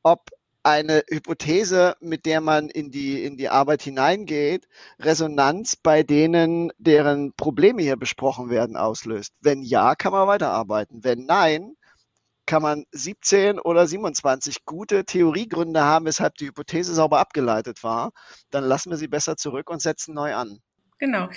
ob 0.02 0.30
eine 0.68 1.02
Hypothese, 1.08 1.96
mit 2.00 2.26
der 2.26 2.40
man 2.40 2.68
in 2.68 2.90
die, 2.90 3.24
in 3.24 3.36
die 3.36 3.48
Arbeit 3.48 3.82
hineingeht, 3.82 4.68
Resonanz 4.98 5.76
bei 5.76 6.02
denen, 6.02 6.70
deren 6.78 7.32
Probleme 7.34 7.82
hier 7.82 7.96
besprochen 7.96 8.50
werden, 8.50 8.76
auslöst. 8.76 9.32
Wenn 9.40 9.62
ja, 9.62 9.94
kann 9.94 10.12
man 10.12 10.28
weiterarbeiten. 10.28 11.02
Wenn 11.04 11.26
nein, 11.26 11.74
kann 12.46 12.62
man 12.62 12.84
17 12.92 13.60
oder 13.60 13.86
27 13.86 14.64
gute 14.64 15.04
Theoriegründe 15.04 15.82
haben, 15.82 16.06
weshalb 16.06 16.34
die 16.36 16.46
Hypothese 16.46 16.94
sauber 16.94 17.18
abgeleitet 17.18 17.82
war. 17.82 18.12
Dann 18.50 18.64
lassen 18.64 18.90
wir 18.90 18.96
sie 18.96 19.08
besser 19.08 19.36
zurück 19.36 19.70
und 19.70 19.82
setzen 19.82 20.14
neu 20.14 20.34
an. 20.34 20.58
Genau. 20.98 21.28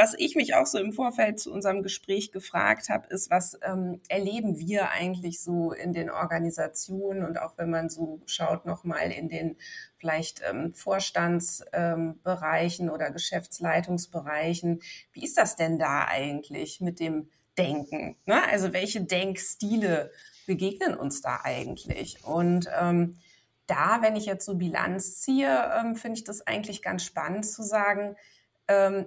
Was 0.00 0.14
ich 0.16 0.34
mich 0.34 0.54
auch 0.54 0.64
so 0.64 0.78
im 0.78 0.94
Vorfeld 0.94 1.38
zu 1.38 1.52
unserem 1.52 1.82
Gespräch 1.82 2.32
gefragt 2.32 2.88
habe, 2.88 3.06
ist, 3.08 3.30
was 3.30 3.58
ähm, 3.60 4.00
erleben 4.08 4.58
wir 4.58 4.92
eigentlich 4.92 5.42
so 5.42 5.72
in 5.72 5.92
den 5.92 6.08
Organisationen 6.08 7.22
und 7.22 7.38
auch 7.38 7.58
wenn 7.58 7.68
man 7.68 7.90
so 7.90 8.22
schaut 8.24 8.64
nochmal 8.64 9.12
in 9.12 9.28
den 9.28 9.58
vielleicht 9.98 10.40
ähm, 10.48 10.72
Vorstandsbereichen 10.72 12.88
ähm, 12.88 12.94
oder 12.94 13.10
Geschäftsleitungsbereichen. 13.10 14.80
Wie 15.12 15.22
ist 15.22 15.36
das 15.36 15.56
denn 15.56 15.78
da 15.78 16.06
eigentlich 16.06 16.80
mit 16.80 16.98
dem 16.98 17.28
Denken? 17.58 18.16
Ne? 18.24 18.42
Also 18.50 18.72
welche 18.72 19.02
Denkstile 19.02 20.12
begegnen 20.46 20.94
uns 20.94 21.20
da 21.20 21.40
eigentlich? 21.44 22.24
Und 22.24 22.70
ähm, 22.80 23.18
da, 23.66 23.98
wenn 24.00 24.16
ich 24.16 24.24
jetzt 24.24 24.46
so 24.46 24.54
Bilanz 24.54 25.20
ziehe, 25.20 25.70
ähm, 25.78 25.94
finde 25.94 26.16
ich 26.16 26.24
das 26.24 26.46
eigentlich 26.46 26.80
ganz 26.80 27.04
spannend 27.04 27.44
zu 27.44 27.62
sagen, 27.62 28.16
ähm, 28.66 29.04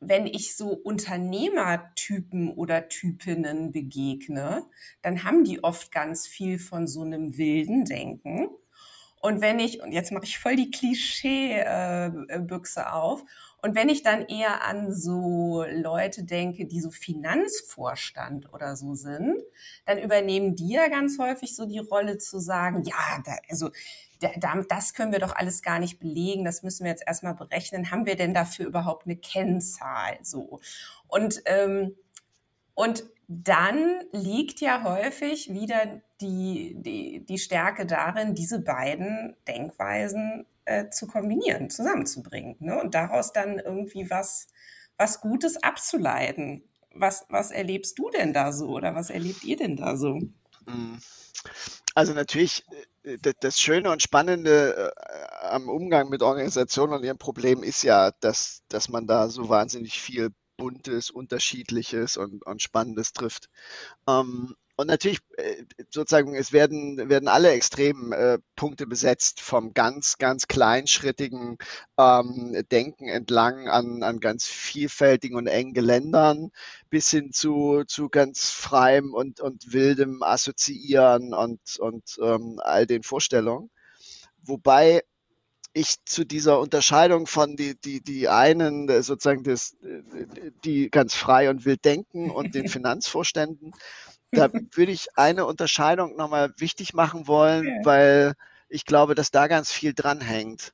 wenn 0.00 0.26
ich 0.26 0.56
so 0.56 0.70
Unternehmertypen 0.70 2.52
oder 2.52 2.88
Typinnen 2.88 3.72
begegne, 3.72 4.64
dann 5.02 5.24
haben 5.24 5.44
die 5.44 5.62
oft 5.64 5.92
ganz 5.92 6.26
viel 6.26 6.58
von 6.58 6.86
so 6.86 7.02
einem 7.02 7.36
wilden 7.38 7.84
Denken. 7.84 8.48
Und 9.20 9.40
wenn 9.40 9.58
ich, 9.58 9.82
und 9.82 9.92
jetzt 9.92 10.12
mache 10.12 10.24
ich 10.24 10.38
voll 10.38 10.56
die 10.56 10.70
Klischee-Büchse 10.70 12.80
äh, 12.80 12.84
auf, 12.84 13.24
und 13.62 13.74
wenn 13.74 13.88
ich 13.88 14.02
dann 14.04 14.26
eher 14.26 14.62
an 14.62 14.94
so 14.94 15.64
Leute 15.68 16.22
denke, 16.22 16.66
die 16.66 16.80
so 16.80 16.92
Finanzvorstand 16.92 18.52
oder 18.52 18.76
so 18.76 18.94
sind, 18.94 19.34
dann 19.86 19.98
übernehmen 19.98 20.54
die 20.54 20.74
ja 20.74 20.86
ganz 20.88 21.18
häufig 21.18 21.56
so 21.56 21.66
die 21.66 21.80
Rolle 21.80 22.18
zu 22.18 22.38
sagen, 22.38 22.84
ja, 22.84 23.20
da, 23.24 23.32
also 23.48 23.70
das 24.68 24.94
können 24.94 25.12
wir 25.12 25.18
doch 25.18 25.34
alles 25.34 25.62
gar 25.62 25.78
nicht 25.78 25.98
belegen, 25.98 26.44
das 26.44 26.62
müssen 26.62 26.84
wir 26.84 26.90
jetzt 26.90 27.04
erstmal 27.06 27.34
berechnen. 27.34 27.90
Haben 27.90 28.06
wir 28.06 28.16
denn 28.16 28.34
dafür 28.34 28.66
überhaupt 28.66 29.06
eine 29.06 29.16
Kennzahl? 29.16 30.18
So. 30.22 30.60
Und, 31.08 31.42
ähm, 31.46 31.96
und 32.74 33.04
dann 33.28 34.02
liegt 34.12 34.60
ja 34.60 34.84
häufig 34.84 35.52
wieder 35.52 36.00
die, 36.20 36.76
die, 36.78 37.24
die 37.24 37.38
Stärke 37.38 37.86
darin, 37.86 38.34
diese 38.34 38.60
beiden 38.60 39.36
Denkweisen 39.48 40.46
äh, 40.64 40.90
zu 40.90 41.06
kombinieren, 41.06 41.70
zusammenzubringen 41.70 42.56
ne? 42.60 42.80
und 42.80 42.94
daraus 42.94 43.32
dann 43.32 43.58
irgendwie 43.58 44.10
was, 44.10 44.48
was 44.96 45.20
Gutes 45.20 45.62
abzuleiten. 45.62 46.62
Was, 46.98 47.26
was 47.28 47.50
erlebst 47.50 47.98
du 47.98 48.08
denn 48.08 48.32
da 48.32 48.52
so 48.52 48.68
oder 48.68 48.94
was 48.94 49.10
erlebt 49.10 49.44
ihr 49.44 49.56
denn 49.56 49.76
da 49.76 49.96
so? 49.96 50.18
Mhm. 50.66 50.98
Also 51.94 52.12
natürlich, 52.14 52.64
äh, 52.70 52.84
das 53.40 53.60
Schöne 53.60 53.90
und 53.90 54.02
Spannende 54.02 54.92
äh, 54.96 55.46
am 55.46 55.68
Umgang 55.68 56.08
mit 56.08 56.22
Organisationen 56.22 56.92
und 56.94 57.04
ihren 57.04 57.18
Problemen 57.18 57.62
ist 57.62 57.82
ja, 57.82 58.10
dass, 58.20 58.62
dass 58.68 58.88
man 58.88 59.06
da 59.06 59.28
so 59.28 59.48
wahnsinnig 59.48 60.00
viel 60.00 60.30
Buntes, 60.56 61.10
Unterschiedliches 61.10 62.16
und, 62.16 62.44
und 62.44 62.62
Spannendes 62.62 63.12
trifft. 63.12 63.48
Ähm, 64.08 64.54
und 64.76 64.88
natürlich, 64.88 65.20
äh, 65.38 65.64
sozusagen, 65.90 66.34
es 66.34 66.52
werden, 66.52 67.08
werden 67.08 67.28
alle 67.28 67.50
extremen 67.50 68.12
äh, 68.12 68.38
Punkte 68.56 68.86
besetzt, 68.86 69.40
vom 69.40 69.72
ganz, 69.72 70.18
ganz 70.18 70.48
kleinschrittigen 70.48 71.56
ähm, 71.98 72.62
Denken 72.70 73.08
entlang 73.08 73.68
an, 73.68 74.02
an 74.02 74.20
ganz 74.20 74.44
vielfältigen 74.44 75.36
und 75.36 75.46
engen 75.46 75.72
Geländern 75.72 76.50
bis 76.90 77.10
hin 77.10 77.32
zu, 77.32 77.84
zu 77.86 78.10
ganz 78.10 78.50
freiem 78.50 79.14
und, 79.14 79.40
und 79.40 79.72
wildem 79.72 80.22
Assoziieren 80.22 81.32
und, 81.32 81.78
und 81.78 82.18
ähm, 82.22 82.60
all 82.62 82.86
den 82.86 83.02
Vorstellungen. 83.02 83.70
Wobei 84.42 85.02
ich 85.76 86.04
zu 86.04 86.24
dieser 86.24 86.58
Unterscheidung 86.58 87.26
von 87.26 87.56
die, 87.56 87.78
die, 87.78 88.00
die 88.00 88.28
einen 88.28 88.88
äh, 88.88 89.02
sozusagen 89.02 89.44
das, 89.44 89.76
die 90.64 90.90
ganz 90.90 91.14
frei 91.14 91.50
und 91.50 91.64
wild 91.64 91.84
denken 91.84 92.30
und 92.30 92.54
den 92.54 92.68
Finanzvorständen 92.68 93.72
da 94.32 94.50
würde 94.52 94.92
ich 94.92 95.06
eine 95.16 95.46
Unterscheidung 95.46 96.16
nochmal 96.16 96.52
wichtig 96.58 96.94
machen 96.94 97.26
wollen, 97.26 97.84
weil 97.84 98.34
ich 98.68 98.84
glaube, 98.84 99.14
dass 99.14 99.30
da 99.30 99.46
ganz 99.46 99.72
viel 99.72 99.94
dranhängt. 99.94 100.72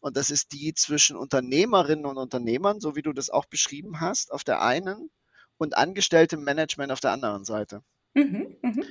Und 0.00 0.16
das 0.16 0.30
ist 0.30 0.52
die 0.52 0.74
zwischen 0.74 1.16
Unternehmerinnen 1.16 2.06
und 2.06 2.18
Unternehmern, 2.18 2.80
so 2.80 2.96
wie 2.96 3.02
du 3.02 3.12
das 3.12 3.30
auch 3.30 3.46
beschrieben 3.46 4.00
hast, 4.00 4.32
auf 4.32 4.44
der 4.44 4.62
einen 4.62 5.10
und 5.58 5.76
angestelltem 5.76 6.42
Management 6.42 6.90
auf 6.90 7.00
der 7.00 7.12
anderen 7.12 7.44
Seite. 7.44 7.82
Mhm, 8.14 8.56
mh. 8.62 8.82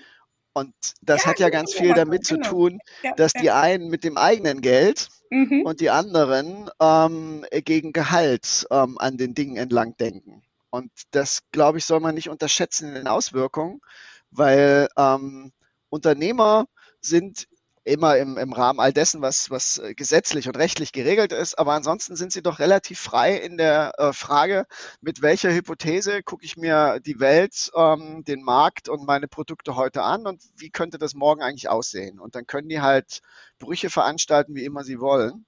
Und 0.54 0.74
das 1.02 1.24
ja, 1.24 1.30
hat 1.30 1.40
ja 1.40 1.50
ganz 1.50 1.74
viel 1.74 1.94
damit 1.94 2.28
genau. 2.28 2.44
zu 2.44 2.50
tun, 2.50 2.80
ja, 3.04 3.14
dass 3.16 3.34
ja. 3.36 3.42
die 3.42 3.52
einen 3.52 3.90
mit 3.90 4.04
dem 4.04 4.18
eigenen 4.18 4.62
Geld 4.62 5.08
mhm. 5.30 5.64
und 5.66 5.80
die 5.80 5.90
anderen 5.90 6.70
ähm, 6.80 7.46
gegen 7.52 7.94
Gehalt 7.94 8.68
ähm, 8.70 8.98
an 8.98 9.18
den 9.18 9.34
Dingen 9.34 9.58
entlang 9.58 9.96
denken. 9.98 10.44
Und 10.70 10.92
das, 11.12 11.42
glaube 11.52 11.78
ich, 11.78 11.86
soll 11.86 12.00
man 12.00 12.16
nicht 12.16 12.30
unterschätzen 12.30 12.90
in 12.90 12.96
den 12.96 13.08
Auswirkungen, 13.08 13.82
weil 14.30 14.88
ähm, 14.98 15.52
Unternehmer 15.90 16.66
sind 17.02 17.48
immer 17.84 18.18
im, 18.18 18.38
im 18.38 18.54
Rahmen 18.54 18.80
all 18.80 18.94
dessen, 18.94 19.22
was, 19.22 19.50
was 19.50 19.80
äh, 19.80 19.96
gesetzlich 19.96 20.48
und 20.48 20.58
rechtlich 20.58 20.92
geregelt 20.92 21.32
ist. 21.32 21.58
Aber 21.58 21.74
ansonsten 21.74 22.16
sind 22.16 22.32
sie 22.32 22.44
doch 22.44 22.60
relativ 22.60 23.00
frei 23.00 23.36
in 23.36 23.58
der 23.58 23.94
äh, 23.98 24.14
Frage, 24.14 24.66
mit 25.02 25.22
welcher 25.22 25.52
Hypothese 25.52 26.22
gucke 26.24 26.46
ich 26.46 26.58
mir 26.58 27.00
die 27.00 27.20
Welt, 27.20 27.72
ähm, 27.76 28.24
den 28.24 28.44
Markt 28.44 28.90
und 28.90 29.06
meine 29.06 29.28
Produkte 29.28 29.76
heute 29.76 30.04
an 30.04 30.28
und 30.28 30.42
wie 30.58 30.70
könnte 30.70 30.98
das 30.98 31.14
morgen 31.16 31.42
eigentlich 31.42 31.70
aussehen. 31.70 32.20
Und 32.20 32.36
dann 32.36 32.46
können 32.46 32.70
die 32.70 32.82
halt 32.82 33.22
Brüche 33.60 33.90
veranstalten, 33.90 34.56
wie 34.56 34.66
immer 34.66 34.84
sie 34.84 35.00
wollen. 35.00 35.46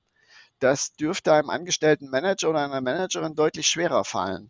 Das 0.59 0.93
dürfte 0.93 1.33
einem 1.33 1.49
angestellten 1.49 2.09
Manager 2.09 2.49
oder 2.49 2.63
einer 2.63 2.81
Managerin 2.81 3.35
deutlich 3.35 3.67
schwerer 3.67 4.03
fallen. 4.03 4.49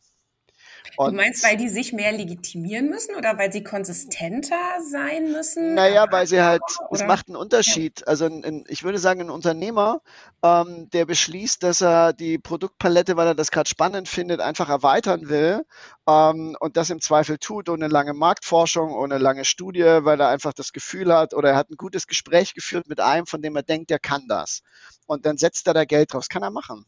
Und 0.98 1.12
du 1.12 1.18
meinst, 1.18 1.44
weil 1.44 1.58
die 1.58 1.70
sich 1.70 1.94
mehr 1.94 2.12
legitimieren 2.12 2.90
müssen 2.90 3.16
oder 3.16 3.38
weil 3.38 3.52
sie 3.52 3.64
konsistenter 3.64 4.56
sein 4.92 5.32
müssen? 5.32 5.74
Naja, 5.74 6.06
weil 6.12 6.28
sie 6.28 6.42
halt, 6.42 6.62
oder? 6.90 7.02
es 7.02 7.08
macht 7.08 7.28
einen 7.28 7.36
Unterschied. 7.36 8.02
Ja. 8.02 8.08
Also 8.08 8.26
ein, 8.26 8.44
ein, 8.44 8.64
ich 8.68 8.84
würde 8.84 9.00
sagen, 9.00 9.22
ein 9.22 9.30
Unternehmer, 9.30 10.02
ähm, 10.44 10.90
der 10.92 11.06
beschließt, 11.06 11.64
dass 11.64 11.82
er 11.82 12.14
die 12.14 12.38
Produktpalette, 12.38 13.18
weil 13.18 13.28
er 13.28 13.36
das 13.36 13.52
gerade 13.52 13.70
spannend 13.70 14.08
findet, 14.08 14.40
einfach 14.40 14.70
erweitern 14.70 15.30
will 15.30 15.66
ähm, 16.08 16.56
und 16.60 16.78
das 16.78 16.90
im 16.90 17.02
Zweifel 17.02 17.38
tut, 17.38 17.70
ohne 17.70 17.88
lange 17.88 18.14
Marktforschung, 18.14 18.92
ohne 18.94 19.18
lange 19.18 19.46
Studie, 19.46 19.84
weil 19.84 20.20
er 20.20 20.30
einfach 20.30 20.54
das 20.54 20.74
Gefühl 20.74 21.14
hat 21.14 21.34
oder 21.34 21.52
er 21.52 21.56
hat 21.56 21.70
ein 21.70 21.78
gutes 21.78 22.08
Gespräch 22.08 22.54
geführt 22.54 22.88
mit 22.88 23.00
einem, 23.00 23.26
von 23.26 23.42
dem 23.42 23.56
er 23.56 23.64
denkt, 23.64 23.90
der 23.90 24.00
kann 24.00 24.28
das. 24.28 24.62
Und 25.08 25.26
dann 25.26 25.38
setzt 25.38 25.68
er 25.68 25.74
da 25.74 25.86
Geld 25.86 26.14
draus. 26.14 26.30
Kann 26.30 26.44
er 26.44 26.52
machen. 26.52 26.86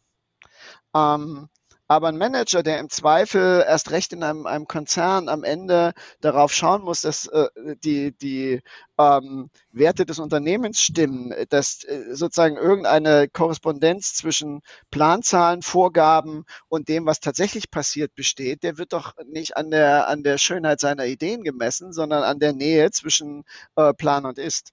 Ähm, 0.94 1.50
aber 1.88 2.08
ein 2.08 2.18
Manager, 2.18 2.64
der 2.64 2.80
im 2.80 2.90
Zweifel 2.90 3.64
erst 3.68 3.92
recht 3.92 4.12
in 4.14 4.24
einem, 4.24 4.48
einem 4.48 4.68
Konzern 4.68 5.30
am 5.30 5.44
Ende 5.44 5.94
darauf 6.20 6.52
schauen 6.54 6.82
muss, 6.82 7.02
dass 7.02 7.28
äh, 7.28 7.48
die, 7.84 8.12
die 8.18 8.62
ähm, 8.98 9.50
Werte 9.72 10.06
des 10.06 10.20
Unternehmens 10.20 10.82
stimmen, 10.82 11.34
dass 11.50 11.84
äh, 11.84 12.16
sozusagen 12.16 12.58
irgendeine 12.58 13.28
Korrespondenz 13.30 14.14
zwischen 14.14 14.62
Planzahlen, 14.90 15.62
Vorgaben 15.62 16.46
und 16.70 16.90
dem, 16.90 17.06
was 17.06 17.20
tatsächlich 17.20 17.70
passiert, 17.70 18.16
besteht, 18.16 18.64
der 18.64 18.78
wird 18.78 18.94
doch 18.94 19.14
nicht 19.26 19.56
an 19.58 19.70
der, 19.70 20.08
an 20.08 20.24
der 20.24 20.38
Schönheit 20.38 20.80
seiner 20.80 21.06
Ideen 21.06 21.44
gemessen, 21.44 21.94
sondern 21.94 22.24
an 22.24 22.40
der 22.40 22.54
Nähe 22.54 22.90
zwischen 22.92 23.44
äh, 23.76 23.94
Plan 23.94 24.26
und 24.26 24.40
Ist. 24.40 24.72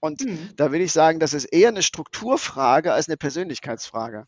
Und 0.00 0.22
mhm. 0.22 0.50
da 0.56 0.72
will 0.72 0.80
ich 0.80 0.92
sagen, 0.92 1.20
das 1.20 1.32
ist 1.32 1.44
eher 1.44 1.68
eine 1.68 1.82
Strukturfrage 1.82 2.92
als 2.92 3.08
eine 3.08 3.16
Persönlichkeitsfrage. 3.16 4.26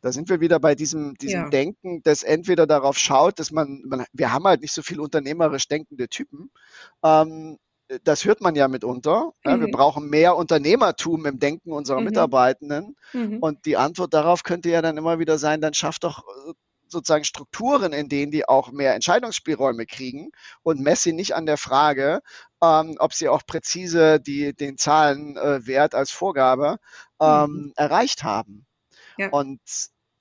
Da 0.00 0.12
sind 0.12 0.28
wir 0.28 0.40
wieder 0.40 0.60
bei 0.60 0.74
diesem, 0.74 1.14
diesem 1.16 1.44
ja. 1.44 1.48
Denken, 1.48 2.02
das 2.02 2.22
entweder 2.22 2.66
darauf 2.66 2.98
schaut, 2.98 3.38
dass 3.38 3.50
man, 3.50 3.82
man, 3.86 4.04
wir 4.12 4.32
haben 4.32 4.44
halt 4.44 4.60
nicht 4.60 4.72
so 4.72 4.82
viel 4.82 5.00
unternehmerisch 5.00 5.66
denkende 5.68 6.08
Typen. 6.08 6.50
Ähm, 7.02 7.58
das 8.04 8.24
hört 8.24 8.40
man 8.40 8.54
ja 8.54 8.68
mitunter. 8.68 9.32
Mhm. 9.44 9.50
Ja, 9.50 9.60
wir 9.60 9.70
brauchen 9.70 10.08
mehr 10.08 10.36
Unternehmertum 10.36 11.26
im 11.26 11.38
Denken 11.38 11.72
unserer 11.72 12.00
mhm. 12.00 12.06
Mitarbeitenden. 12.06 12.96
Mhm. 13.12 13.38
Und 13.38 13.64
die 13.66 13.76
Antwort 13.76 14.14
darauf 14.14 14.42
könnte 14.42 14.68
ja 14.68 14.82
dann 14.82 14.96
immer 14.96 15.18
wieder 15.18 15.38
sein, 15.38 15.60
dann 15.60 15.74
schafft 15.74 16.04
doch 16.04 16.24
sozusagen 16.90 17.24
Strukturen, 17.24 17.92
in 17.92 18.08
denen 18.08 18.32
die 18.32 18.48
auch 18.48 18.72
mehr 18.72 18.94
Entscheidungsspielräume 18.94 19.86
kriegen 19.86 20.30
und 20.62 20.80
messe 20.80 21.04
sie 21.04 21.12
nicht 21.12 21.34
an 21.34 21.46
der 21.46 21.58
Frage, 21.58 22.20
ähm, 22.62 22.96
ob 22.98 23.12
sie 23.14 23.28
auch 23.28 23.44
präzise 23.46 24.20
die, 24.20 24.54
den 24.54 24.78
Zahlenwert 24.78 25.94
äh, 25.94 25.96
als 25.96 26.10
Vorgabe 26.10 26.78
ähm, 27.20 27.50
mhm. 27.50 27.72
erreicht 27.76 28.24
haben. 28.24 28.66
Ja. 29.18 29.30
Und 29.30 29.60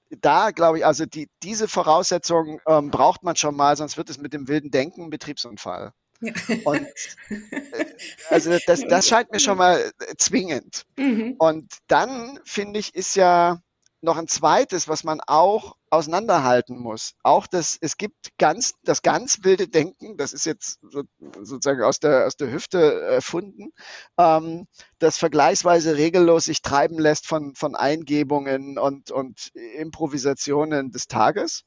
da 0.10 0.52
glaube 0.52 0.80
ich, 0.80 0.86
also 0.86 1.06
die, 1.06 1.30
diese 1.44 1.68
Voraussetzungen 1.68 2.60
ähm, 2.68 2.92
braucht 2.92 3.24
man 3.24 3.36
schon 3.36 3.56
mal, 3.56 3.76
sonst 3.76 3.98
wird 3.98 4.10
es 4.10 4.18
mit 4.18 4.34
dem 4.34 4.48
wilden 4.48 4.72
Denken 4.72 5.04
ein 5.04 5.10
Betriebsunfall. 5.10 5.92
Ja. 6.22 6.34
Und 6.66 6.88
äh, 7.30 7.86
also 8.30 8.58
das, 8.66 8.86
das 8.88 9.08
scheint 9.08 9.32
mir 9.32 9.40
schon 9.40 9.58
mal 9.58 9.80
äh, 9.80 10.16
zwingend. 10.18 10.84
Mhm. 10.98 11.36
Und 11.38 11.72
dann 11.88 12.40
finde 12.44 12.80
ich, 12.80 12.96
ist 12.96 13.16
ja 13.16 13.62
noch 14.02 14.18
ein 14.18 14.28
zweites, 14.28 14.88
was 14.88 15.04
man 15.04 15.22
auch 15.26 15.76
auseinanderhalten 15.90 16.78
muss. 16.78 17.14
Auch 17.24 17.48
das, 17.48 17.78
es 17.80 17.98
gibt 17.98 18.38
ganz, 18.38 18.74
das 18.84 19.02
ganz 19.02 19.44
wilde 19.44 19.68
Denken, 19.68 20.18
das 20.18 20.34
ist 20.34 20.46
jetzt 20.46 20.80
so, 20.82 21.04
sozusagen 21.42 21.84
aus 21.84 22.00
der, 22.00 22.28
aus 22.28 22.36
der 22.36 22.52
Hüfte 22.52 23.02
erfunden, 23.02 23.72
ähm, 24.18 24.68
das 25.00 25.18
vergleichsweise 25.18 25.98
regellos 25.98 26.46
sich 26.46 26.62
treiben 26.62 27.00
lässt 27.00 27.28
von, 27.28 27.56
von 27.56 27.76
Eingebungen 27.76 28.78
und, 28.78 29.12
und 29.12 29.52
Improvisationen 29.78 30.92
des 30.92 31.08
Tages. 31.08 31.64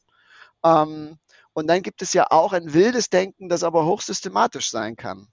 Ähm, 0.64 1.18
und 1.52 1.66
dann 1.66 1.82
gibt 1.82 2.02
es 2.02 2.12
ja 2.12 2.26
auch 2.30 2.52
ein 2.52 2.74
wildes 2.74 3.08
Denken, 3.10 3.48
das 3.48 3.64
aber 3.64 3.84
hochsystematisch 3.86 4.70
sein 4.70 4.96
kann. 4.96 5.26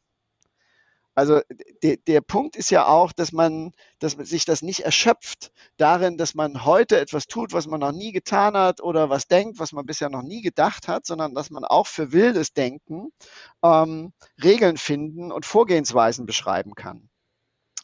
Also 1.17 1.41
de, 1.82 1.97
der 2.06 2.21
Punkt 2.21 2.56
ist 2.56 2.69
ja 2.69 2.86
auch, 2.86 3.12
dass 3.12 3.32
man, 3.32 3.71
dass 3.97 4.12
sich 4.12 4.45
das 4.45 4.62
nicht 4.62 4.82
erschöpft 4.82 5.51
darin, 5.77 6.15
dass 6.15 6.36
man 6.36 6.63
heute 6.63 6.99
etwas 6.99 7.25
tut, 7.25 7.53
was 7.53 7.65
man 7.65 7.80
noch 7.80 7.91
nie 7.91 8.12
getan 8.12 8.56
hat 8.56 8.82
oder 8.82 9.10
was 9.10 9.27
denkt, 9.27 9.58
was 9.58 9.71
man 9.71 9.88
bisher 9.88 10.12
noch 10.12 10.21
nie 10.21 10.43
gedacht 10.43 10.88
hat, 10.88 11.08
sondern 11.08 11.34
dass 11.34 11.49
man 11.49 11.65
auch 11.65 11.88
für 11.88 12.12
wildes 12.12 12.53
Denken 12.53 13.10
ähm, 13.63 14.13
Regeln 14.43 14.77
finden 14.77 15.32
und 15.32 15.47
Vorgehensweisen 15.47 16.27
beschreiben 16.27 16.75
kann. 16.75 17.10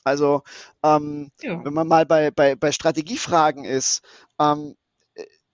Also 0.04 0.44
ähm, 0.84 1.32
ja. 1.42 1.66
wenn 1.66 1.74
man 1.74 1.88
mal 1.88 2.06
bei, 2.06 2.30
bei, 2.30 2.54
bei 2.54 2.72
Strategiefragen 2.72 3.66
ist, 3.66 4.04
ähm, 4.40 4.76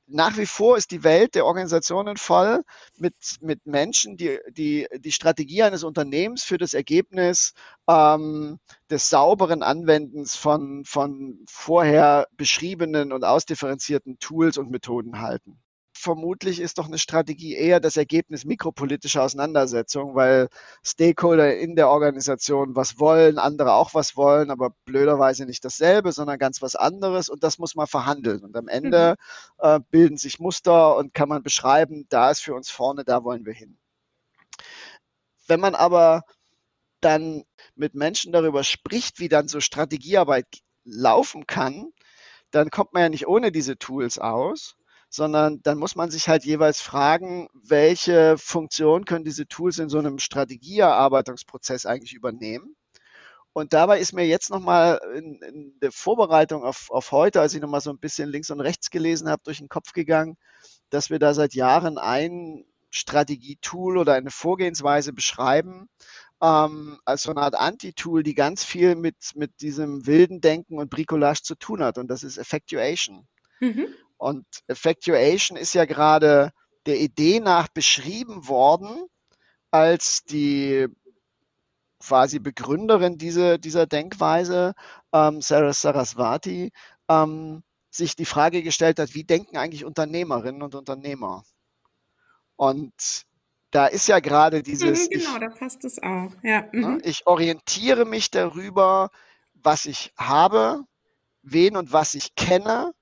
nach 0.10 0.38
wie 0.38 0.46
vor 0.46 0.78
ist 0.78 0.92
die 0.92 1.04
Welt 1.04 1.36
der 1.36 1.46
Organisationen 1.46 2.18
voll 2.18 2.64
mit, 2.98 3.16
mit 3.42 3.66
Menschen, 3.66 4.18
die, 4.18 4.40
die 4.50 4.88
die 4.98 5.12
Strategie 5.12 5.64
eines 5.64 5.84
Unternehmens 5.84 6.44
für 6.44 6.58
das 6.58 6.74
Ergebnis 6.74 7.54
ähm, 7.88 8.60
des 8.90 9.10
sauberen 9.10 9.64
Anwendens 9.64 10.36
von, 10.36 10.84
von 10.86 11.40
vorher 11.48 12.28
beschriebenen 12.36 13.12
und 13.12 13.24
ausdifferenzierten 13.24 14.20
Tools 14.20 14.58
und 14.58 14.72
Methoden 14.72 15.22
halten 15.22 15.62
vermutlich 16.00 16.60
ist 16.60 16.78
doch 16.78 16.88
eine 16.88 16.98
Strategie 16.98 17.56
eher 17.56 17.80
das 17.80 17.98
Ergebnis 17.98 18.46
mikropolitischer 18.46 19.24
Auseinandersetzungen, 19.24 20.16
weil 20.16 20.50
Stakeholder 20.84 21.58
in 21.58 21.76
der 21.76 21.90
Organisation 21.90 22.76
was 22.76 23.00
wollen, 23.00 23.38
andere 23.38 23.74
auch 23.74 23.94
was 23.94 24.16
wollen, 24.16 24.50
aber 24.50 24.72
blöderweise 24.86 25.46
nicht 25.46 25.64
dasselbe, 25.66 26.12
sondern 26.12 26.40
ganz 26.40 26.62
was 26.62 26.76
anderes 26.76 27.30
und 27.30 27.44
das 27.44 27.60
muss 27.60 27.76
man 27.76 27.88
verhandeln. 27.88 28.44
Und 28.44 28.56
am 28.56 28.68
Ende 28.70 29.16
mhm. 29.62 29.66
äh, 29.66 29.80
bilden 29.92 30.18
sich 30.18 30.40
Muster 30.40 30.96
und 30.96 31.14
kann 31.14 31.30
man 31.30 31.44
beschreiben, 31.44 32.06
da 32.10 32.32
ist 32.32 32.42
für 32.42 32.56
uns 32.56 32.70
vorne, 32.70 33.04
da 33.04 33.24
wollen 33.24 33.46
wir 33.46 33.54
hin. 33.54 33.78
Wenn 35.48 35.60
man 35.60 35.76
aber 35.76 36.24
dann 37.02 37.44
mit 37.76 37.94
Menschen 37.94 38.32
darüber 38.32 38.64
spricht, 38.64 39.20
wie 39.20 39.30
dann 39.30 39.48
so 39.48 39.60
Strategiearbeit 39.60 40.48
laufen 40.86 41.46
kann, 41.46 41.92
dann 42.52 42.70
kommt 42.70 42.94
man 42.94 43.04
ja 43.04 43.10
nicht 43.10 43.28
ohne 43.28 43.52
diese 43.52 43.78
Tools 43.78 44.18
aus 44.18 44.79
sondern 45.10 45.62
dann 45.64 45.78
muss 45.78 45.96
man 45.96 46.12
sich 46.12 46.30
halt 46.30 46.46
jeweils 46.46 46.82
fragen, 46.82 47.48
welche 47.54 48.38
Funktion 48.38 49.06
können 49.06 49.26
diese 49.26 49.48
Tools 49.48 49.80
in 49.80 49.90
so 49.90 49.98
einem 50.00 50.20
Strategieerarbeitungsprozess 50.20 51.86
eigentlich 51.86 52.14
übernehmen. 52.14 52.76
Und 53.52 53.74
dabei 53.74 54.00
ist 54.00 54.14
mir 54.14 54.28
jetzt 54.28 54.52
nochmal 54.52 55.02
in, 55.16 55.42
in 55.42 55.80
der 55.82 55.92
Vorbereitung 55.92 56.64
auf, 56.64 56.92
auf 56.92 57.12
heute, 57.12 57.42
als 57.42 57.54
ich 57.56 57.62
nochmal 57.62 57.82
so 57.82 57.90
ein 57.90 57.98
bisschen 57.98 58.30
links 58.30 58.52
und 58.52 58.62
rechts 58.62 58.92
gelesen 58.92 59.28
habe, 59.28 59.42
durch 59.44 59.58
den 59.58 59.70
Kopf 59.70 59.92
gegangen, 59.92 60.38
dass 60.92 61.10
wir 61.10 61.20
da 61.20 61.34
seit 61.34 61.56
Jahren 61.56 61.98
ein 61.98 62.66
Strategietool 62.92 63.98
oder 63.98 64.14
eine 64.14 64.32
Vorgehensweise 64.32 65.14
beschreiben, 65.14 65.90
ähm, 66.42 67.00
als 67.06 67.24
so 67.24 67.32
eine 67.32 67.42
Art 67.42 67.56
Anti-Tool, 67.56 68.24
die 68.24 68.34
ganz 68.34 68.64
viel 68.64 68.96
mit, 68.96 69.16
mit 69.36 69.62
diesem 69.62 70.06
wilden 70.06 70.42
Denken 70.42 70.78
und 70.78 70.90
Bricolage 70.90 71.42
zu 71.44 71.56
tun 71.56 71.84
hat. 71.84 71.98
Und 71.98 72.08
das 72.08 72.24
ist 72.24 72.38
Effectuation. 72.38 73.28
Mhm. 73.60 73.88
Und 74.20 74.46
Effectuation 74.68 75.58
ist 75.58 75.74
ja 75.74 75.86
gerade 75.86 76.52
der 76.86 77.00
Idee 77.00 77.40
nach 77.40 77.70
beschrieben 77.70 78.50
worden 78.50 79.06
als 79.72 80.24
die 80.26 80.88
quasi 82.00 82.40
Begründerin 82.40 83.18
diese, 83.18 83.60
dieser 83.60 83.88
Denkweise, 83.88 84.74
ähm, 85.14 85.42
Sarah 85.42 85.74
Saraswati, 85.74 86.72
ähm, 87.08 87.64
sich 87.90 88.18
die 88.18 88.26
Frage 88.26 88.62
gestellt 88.62 89.00
hat, 89.00 89.14
wie 89.16 89.24
denken 89.24 89.58
eigentlich 89.58 89.86
Unternehmerinnen 89.86 90.64
und 90.64 90.76
Unternehmer? 90.76 91.44
Und 92.58 92.94
da 93.72 93.88
ist 93.88 94.08
ja 94.08 94.20
gerade 94.20 94.64
dieses. 94.64 95.06
Mhm, 95.06 95.10
genau, 95.12 95.34
ich, 95.34 95.40
da 95.40 95.50
passt 95.50 95.86
es 95.86 95.98
auch. 96.00 96.32
Ja. 96.44 96.68
Ne, 96.74 96.88
mhm. 96.88 97.02
Ich 97.06 97.26
orientiere 97.26 98.04
mich 98.04 98.32
darüber, 98.32 99.12
was 99.54 99.86
ich 99.86 100.12
habe, 100.18 100.84
wen 101.42 101.78
und 101.78 101.94
was 101.94 102.16
ich 102.16 102.36
kenne 102.36 102.94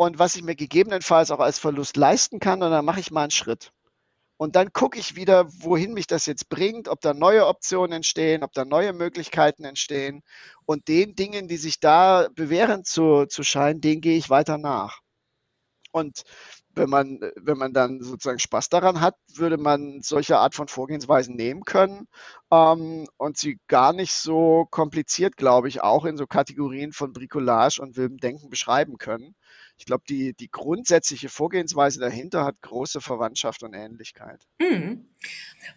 und 0.00 0.18
was 0.18 0.34
ich 0.34 0.42
mir 0.42 0.54
gegebenenfalls 0.56 1.30
auch 1.30 1.40
als 1.40 1.58
Verlust 1.58 1.98
leisten 1.98 2.40
kann 2.40 2.62
und 2.62 2.70
dann 2.70 2.86
mache 2.86 3.00
ich 3.00 3.10
mal 3.10 3.24
einen 3.24 3.30
Schritt. 3.30 3.70
Und 4.38 4.56
dann 4.56 4.72
gucke 4.72 4.98
ich 4.98 5.14
wieder, 5.14 5.46
wohin 5.62 5.92
mich 5.92 6.06
das 6.06 6.24
jetzt 6.24 6.48
bringt, 6.48 6.88
ob 6.88 7.02
da 7.02 7.12
neue 7.12 7.46
Optionen 7.46 7.92
entstehen, 7.92 8.42
ob 8.42 8.54
da 8.54 8.64
neue 8.64 8.94
Möglichkeiten 8.94 9.64
entstehen. 9.64 10.22
Und 10.64 10.88
den 10.88 11.16
Dingen, 11.16 11.48
die 11.48 11.58
sich 11.58 11.80
da 11.80 12.28
bewährend 12.34 12.86
zu, 12.86 13.26
zu 13.26 13.42
scheinen, 13.42 13.82
denen 13.82 14.00
gehe 14.00 14.16
ich 14.16 14.30
weiter 14.30 14.56
nach. 14.56 15.00
Und 15.92 16.22
wenn 16.74 16.88
man, 16.88 17.20
wenn 17.36 17.58
man 17.58 17.74
dann 17.74 18.00
sozusagen 18.00 18.38
Spaß 18.38 18.70
daran 18.70 19.02
hat, 19.02 19.16
würde 19.34 19.58
man 19.58 20.00
solche 20.00 20.38
Art 20.38 20.54
von 20.54 20.68
Vorgehensweisen 20.68 21.36
nehmen 21.36 21.64
können 21.64 22.08
ähm, 22.50 23.06
und 23.18 23.36
sie 23.36 23.58
gar 23.66 23.92
nicht 23.92 24.14
so 24.14 24.66
kompliziert, 24.70 25.36
glaube 25.36 25.68
ich, 25.68 25.82
auch 25.82 26.06
in 26.06 26.16
so 26.16 26.26
Kategorien 26.26 26.92
von 26.92 27.12
Bricolage 27.12 27.82
und 27.82 27.98
wildem 27.98 28.16
Denken 28.16 28.48
beschreiben 28.48 28.96
können 28.96 29.34
ich 29.80 29.86
glaube, 29.86 30.04
die, 30.06 30.34
die 30.34 30.50
grundsätzliche 30.50 31.30
Vorgehensweise 31.30 32.00
dahinter 32.00 32.44
hat 32.44 32.60
große 32.60 33.00
Verwandtschaft 33.00 33.62
und 33.62 33.72
Ähnlichkeit. 33.72 34.46
Mhm. 34.60 35.06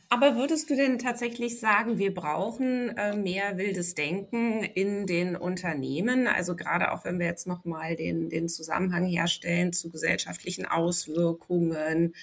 Aber 0.09 0.35
würdest 0.35 0.69
du 0.69 0.75
denn 0.75 0.99
tatsächlich 0.99 1.61
sagen, 1.61 1.97
wir 1.99 2.13
brauchen 2.13 2.89
äh, 2.97 3.15
mehr 3.15 3.57
wildes 3.57 3.95
Denken 3.95 4.61
in 4.61 5.07
den 5.07 5.37
Unternehmen? 5.37 6.27
Also 6.27 6.57
gerade 6.57 6.91
auch 6.91 7.05
wenn 7.05 7.17
wir 7.17 7.27
jetzt 7.27 7.47
nochmal 7.47 7.95
den, 7.95 8.29
den 8.29 8.49
Zusammenhang 8.49 9.05
herstellen 9.05 9.71
zu 9.71 9.89
gesellschaftlichen 9.89 10.65
Auswirkungen. 10.65 12.13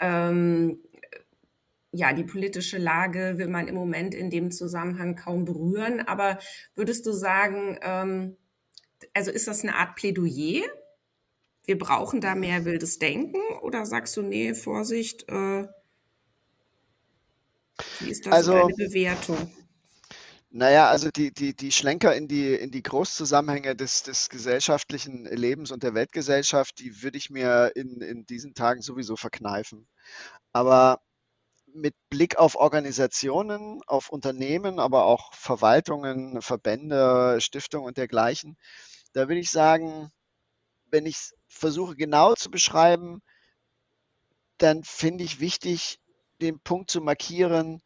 Ähm, 0.00 0.80
ja, 1.92 2.12
die 2.12 2.24
politische 2.24 2.78
Lage 2.78 3.34
will 3.38 3.48
man 3.48 3.68
im 3.68 3.76
Moment 3.76 4.16
in 4.16 4.30
dem 4.30 4.50
Zusammenhang 4.50 5.14
kaum 5.14 5.44
berühren. 5.44 6.00
Aber 6.00 6.40
würdest 6.74 7.06
du 7.06 7.12
sagen, 7.12 7.78
ähm, 7.82 8.36
also 9.14 9.30
ist 9.30 9.46
das 9.46 9.62
eine 9.62 9.76
Art 9.76 9.94
Plädoyer 9.94 10.64
wir 11.70 11.78
brauchen 11.78 12.20
da 12.20 12.34
mehr 12.34 12.64
wildes 12.64 12.98
Denken? 12.98 13.38
Oder 13.62 13.86
sagst 13.86 14.16
du, 14.16 14.22
nee, 14.22 14.54
Vorsicht, 14.54 15.28
äh, 15.28 15.68
wie 18.00 18.10
ist 18.10 18.26
das 18.26 18.32
also, 18.32 18.54
deine 18.54 18.74
Bewertung? 18.74 19.54
Naja, 20.50 20.88
also 20.88 21.10
die, 21.10 21.32
die, 21.32 21.54
die 21.54 21.70
Schlenker 21.70 22.12
in 22.16 22.26
die, 22.26 22.54
in 22.54 22.72
die 22.72 22.82
Großzusammenhänge 22.82 23.76
des, 23.76 24.02
des 24.02 24.28
gesellschaftlichen 24.30 25.26
Lebens 25.26 25.70
und 25.70 25.84
der 25.84 25.94
Weltgesellschaft, 25.94 26.80
die 26.80 27.04
würde 27.04 27.18
ich 27.18 27.30
mir 27.30 27.70
in, 27.76 28.00
in 28.00 28.26
diesen 28.26 28.54
Tagen 28.54 28.82
sowieso 28.82 29.14
verkneifen. 29.14 29.86
Aber 30.52 30.98
mit 31.72 31.94
Blick 32.08 32.36
auf 32.36 32.56
Organisationen, 32.56 33.80
auf 33.86 34.08
Unternehmen, 34.08 34.80
aber 34.80 35.04
auch 35.04 35.32
Verwaltungen, 35.34 36.42
Verbände, 36.42 37.40
Stiftungen 37.40 37.86
und 37.86 37.96
dergleichen, 37.96 38.56
da 39.12 39.28
würde 39.28 39.38
ich 39.38 39.52
sagen, 39.52 40.10
wenn 40.90 41.06
ich 41.06 41.16
es 41.16 41.34
versuche 41.48 41.96
genau 41.96 42.34
zu 42.34 42.50
beschreiben, 42.50 43.22
dann 44.58 44.84
finde 44.84 45.24
ich 45.24 45.40
wichtig, 45.40 45.98
den 46.40 46.60
Punkt 46.60 46.90
zu 46.90 47.00
markieren, 47.00 47.80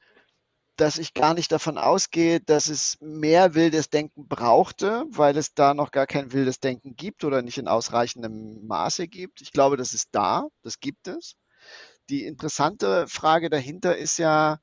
dass 0.76 0.98
ich 0.98 1.14
gar 1.14 1.34
nicht 1.34 1.52
davon 1.52 1.78
ausgehe, 1.78 2.40
dass 2.40 2.68
es 2.68 2.96
mehr 3.00 3.54
wildes 3.54 3.90
Denken 3.90 4.26
brauchte, 4.26 5.04
weil 5.08 5.36
es 5.36 5.54
da 5.54 5.72
noch 5.72 5.92
gar 5.92 6.06
kein 6.06 6.32
wildes 6.32 6.58
Denken 6.58 6.96
gibt 6.96 7.24
oder 7.24 7.42
nicht 7.42 7.58
in 7.58 7.68
ausreichendem 7.68 8.66
Maße 8.66 9.06
gibt. 9.06 9.40
Ich 9.40 9.52
glaube, 9.52 9.76
das 9.76 9.94
ist 9.94 10.08
da, 10.12 10.48
das 10.62 10.80
gibt 10.80 11.06
es. 11.06 11.36
Die 12.10 12.24
interessante 12.24 13.06
Frage 13.08 13.50
dahinter 13.50 13.96
ist 13.96 14.18
ja, 14.18 14.58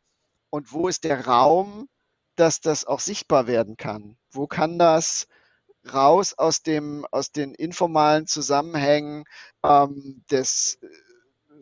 und 0.50 0.74
wo 0.74 0.90
ist 0.90 1.06
der 1.06 1.26
Raum, 1.26 1.88
dass 2.36 2.60
das 2.60 2.84
auch 2.86 3.00
sichtbar 3.00 3.48
werden 3.48 3.78
kann? 3.78 4.18
Wo 4.32 4.48
kann 4.48 4.78
das 4.78 5.28
raus 5.92 6.34
aus 6.34 6.62
dem, 6.62 7.06
aus 7.12 7.32
den 7.32 7.54
informalen 7.54 8.28
Zusammenhängen 8.28 9.24
ähm, 9.64 10.24
des 10.32 10.80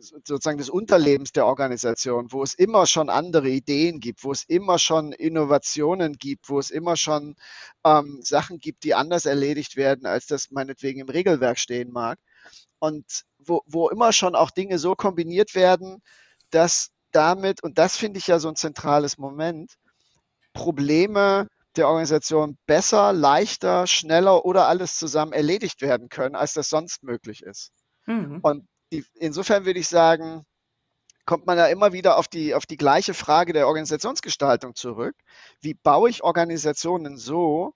sozusagen 0.00 0.58
des 0.58 0.70
Unterlebens 0.70 1.32
der 1.32 1.46
Organisation, 1.46 2.32
wo 2.32 2.42
es 2.42 2.54
immer 2.54 2.86
schon 2.86 3.10
andere 3.10 3.48
Ideen 3.48 4.00
gibt, 4.00 4.24
wo 4.24 4.32
es 4.32 4.44
immer 4.44 4.78
schon 4.78 5.12
Innovationen 5.12 6.14
gibt, 6.14 6.48
wo 6.48 6.58
es 6.58 6.70
immer 6.70 6.96
schon 6.96 7.36
ähm, 7.84 8.20
Sachen 8.22 8.58
gibt, 8.58 8.84
die 8.84 8.94
anders 8.94 9.26
erledigt 9.26 9.76
werden, 9.76 10.06
als 10.06 10.26
das 10.26 10.50
meinetwegen 10.50 11.00
im 11.00 11.08
Regelwerk 11.08 11.58
stehen 11.58 11.92
mag. 11.92 12.18
Und 12.78 13.24
wo, 13.38 13.62
wo 13.66 13.90
immer 13.90 14.12
schon 14.12 14.34
auch 14.34 14.50
Dinge 14.50 14.78
so 14.78 14.94
kombiniert 14.94 15.54
werden, 15.54 16.02
dass 16.50 16.90
damit, 17.12 17.62
und 17.62 17.78
das 17.78 17.96
finde 17.96 18.18
ich 18.18 18.26
ja 18.26 18.38
so 18.38 18.48
ein 18.48 18.56
zentrales 18.56 19.18
Moment, 19.18 19.74
Probleme 20.52 21.46
der 21.76 21.88
Organisation 21.88 22.58
besser, 22.66 23.12
leichter, 23.12 23.86
schneller 23.86 24.44
oder 24.44 24.66
alles 24.68 24.96
zusammen 24.96 25.32
erledigt 25.32 25.82
werden 25.82 26.08
können, 26.08 26.34
als 26.34 26.52
das 26.52 26.68
sonst 26.68 27.02
möglich 27.02 27.42
ist. 27.42 27.72
Mhm. 28.06 28.40
Und 28.42 28.66
die, 28.92 29.04
insofern 29.14 29.64
würde 29.64 29.80
ich 29.80 29.88
sagen, 29.88 30.44
kommt 31.26 31.46
man 31.46 31.58
ja 31.58 31.66
immer 31.66 31.92
wieder 31.92 32.16
auf 32.16 32.26
die, 32.26 32.54
auf 32.54 32.66
die 32.66 32.76
gleiche 32.76 33.14
Frage 33.14 33.52
der 33.52 33.68
Organisationsgestaltung 33.68 34.74
zurück. 34.74 35.14
Wie 35.60 35.74
baue 35.74 36.10
ich 36.10 36.24
Organisationen 36.24 37.16
so, 37.16 37.74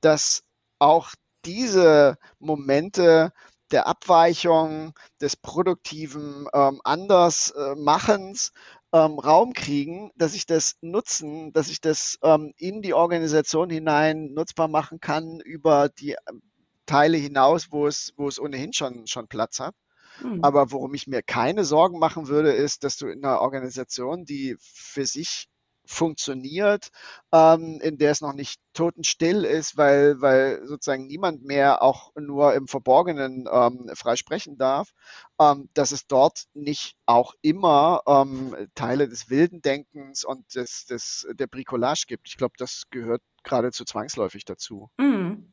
dass 0.00 0.44
auch 0.78 1.10
diese 1.44 2.16
Momente 2.38 3.32
der 3.72 3.86
Abweichung, 3.86 4.92
des 5.20 5.34
produktiven 5.36 6.46
ähm, 6.52 6.80
Andersmachens 6.84 8.52
ähm, 8.92 9.18
Raum 9.18 9.52
kriegen, 9.52 10.10
dass 10.16 10.34
ich 10.34 10.46
das 10.46 10.76
nutzen, 10.80 11.52
dass 11.52 11.68
ich 11.68 11.80
das 11.80 12.18
ähm, 12.22 12.52
in 12.56 12.82
die 12.82 12.94
Organisation 12.94 13.70
hinein 13.70 14.32
nutzbar 14.34 14.68
machen 14.68 15.00
kann 15.00 15.40
über 15.40 15.88
die 15.88 16.16
ähm, 16.28 16.42
Teile 16.86 17.16
hinaus, 17.16 17.68
wo 17.70 17.86
es, 17.86 18.12
wo 18.16 18.28
es 18.28 18.38
ohnehin 18.38 18.72
schon, 18.72 19.06
schon 19.06 19.28
Platz 19.28 19.60
hat. 19.60 19.74
Mhm. 20.22 20.40
Aber 20.42 20.70
worum 20.72 20.94
ich 20.94 21.06
mir 21.06 21.22
keine 21.22 21.64
Sorgen 21.64 21.98
machen 21.98 22.28
würde, 22.28 22.52
ist, 22.52 22.84
dass 22.84 22.96
du 22.96 23.06
in 23.06 23.24
einer 23.24 23.40
Organisation, 23.40 24.24
die 24.24 24.56
für 24.60 25.06
sich 25.06 25.48
funktioniert, 25.92 26.90
ähm, 27.32 27.80
in 27.82 27.98
der 27.98 28.10
es 28.10 28.20
noch 28.20 28.32
nicht 28.32 28.60
totenstill 28.72 29.44
ist, 29.44 29.76
weil, 29.76 30.20
weil 30.20 30.66
sozusagen 30.66 31.06
niemand 31.06 31.44
mehr 31.44 31.82
auch 31.82 32.12
nur 32.16 32.54
im 32.54 32.66
Verborgenen 32.66 33.48
ähm, 33.50 33.90
frei 33.94 34.16
sprechen 34.16 34.56
darf, 34.58 34.92
ähm, 35.38 35.68
dass 35.74 35.92
es 35.92 36.06
dort 36.06 36.44
nicht 36.54 36.96
auch 37.06 37.34
immer 37.42 38.02
ähm, 38.06 38.56
Teile 38.74 39.08
des 39.08 39.28
wilden 39.30 39.60
Denkens 39.60 40.24
und 40.24 40.54
des, 40.54 40.86
des, 40.86 41.26
der 41.32 41.46
Bricolage 41.46 42.04
gibt. 42.06 42.28
Ich 42.28 42.36
glaube, 42.36 42.54
das 42.58 42.84
gehört 42.90 43.22
geradezu 43.42 43.84
zwangsläufig 43.84 44.44
dazu. 44.44 44.90
Mhm. 44.98 45.51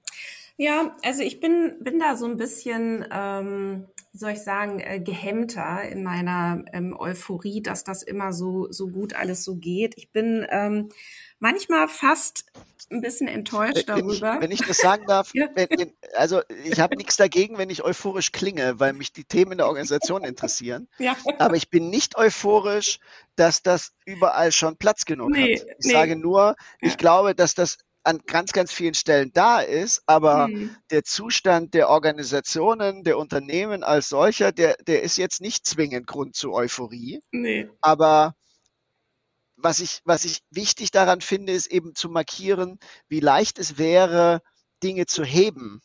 Ja, 0.60 0.94
also 1.04 1.24
ich 1.24 1.40
bin, 1.40 1.78
bin 1.80 2.00
da 2.00 2.18
so 2.18 2.26
ein 2.26 2.36
bisschen, 2.36 3.06
ähm, 3.12 3.88
wie 4.12 4.18
soll 4.18 4.32
ich 4.32 4.44
sagen, 4.44 4.82
äh, 4.82 5.00
gehemmter 5.00 5.84
in 5.84 6.04
meiner 6.04 6.66
ähm, 6.74 6.94
Euphorie, 7.00 7.62
dass 7.62 7.86
das 7.86 8.04
immer 8.04 8.34
so, 8.34 8.68
so 8.70 8.90
gut 8.90 9.14
alles 9.14 9.46
so 9.46 9.56
geht. 9.56 9.94
Ich 9.96 10.12
bin 10.12 10.46
ähm, 10.50 10.92
manchmal 11.40 11.88
fast 11.88 12.44
ein 12.92 13.00
bisschen 13.00 13.30
enttäuscht 13.30 13.88
wenn 13.88 14.00
darüber. 14.00 14.36
Ich, 14.36 14.42
wenn 14.42 14.52
ich 14.52 14.60
das 14.60 14.80
sagen 14.80 15.06
darf, 15.08 15.32
ja. 15.34 15.48
wenn, 15.56 15.94
also 16.18 16.42
ich 16.66 16.78
habe 16.82 16.98
nichts 16.98 17.16
dagegen, 17.16 17.58
wenn 17.58 17.70
ich 17.70 17.86
euphorisch 17.86 18.34
klinge, 18.34 18.82
weil 18.82 18.92
mich 18.92 19.14
die 19.14 19.24
Themen 19.24 19.60
der 19.60 19.68
Organisation 19.68 20.26
interessieren. 20.26 20.90
Ja. 21.00 21.16
Aber 21.38 21.56
ich 21.56 21.70
bin 21.70 21.90
nicht 21.90 22.18
euphorisch, 22.18 23.00
dass 23.38 23.64
das 23.64 23.94
überall 24.04 24.52
schon 24.52 24.76
Platz 24.76 25.06
genug 25.06 25.30
nee, 25.30 25.56
hat. 25.56 25.66
Ich 25.80 25.86
nee. 25.86 25.94
sage 25.94 26.18
nur, 26.18 26.58
ich 26.82 26.98
glaube, 26.98 27.34
dass 27.34 27.56
das 27.56 27.78
an 28.04 28.20
ganz, 28.26 28.54
ganz 28.54 28.72
vielen 28.72 28.94
Stellen 28.94 29.32
da 29.34 29.60
ist, 29.60 30.02
aber 30.06 30.48
mhm. 30.48 30.76
der 30.90 31.04
Zustand 31.04 31.74
der 31.74 31.90
Organisationen, 31.90 33.04
der 33.04 33.18
Unternehmen 33.18 33.84
als 33.84 34.10
solcher, 34.10 34.52
der, 34.52 34.76
der 34.88 35.04
ist 35.04 35.18
jetzt 35.18 35.42
nicht 35.42 35.66
zwingend 35.66 36.08
Grund 36.08 36.36
zu 36.36 36.54
Euphorie. 36.54 37.22
Nee. 37.32 37.70
Aber 37.82 38.36
was 39.58 39.80
ich, 39.80 40.02
was 40.06 40.24
ich 40.24 40.40
wichtig 40.50 40.92
daran 40.92 41.22
finde, 41.22 41.54
ist 41.54 41.68
eben 41.68 41.94
zu 41.94 42.10
markieren, 42.10 42.80
wie 43.10 43.20
leicht 43.20 43.60
es 43.60 43.78
wäre, 43.78 44.42
Dinge 44.82 45.06
zu 45.06 45.24
heben 45.24 45.82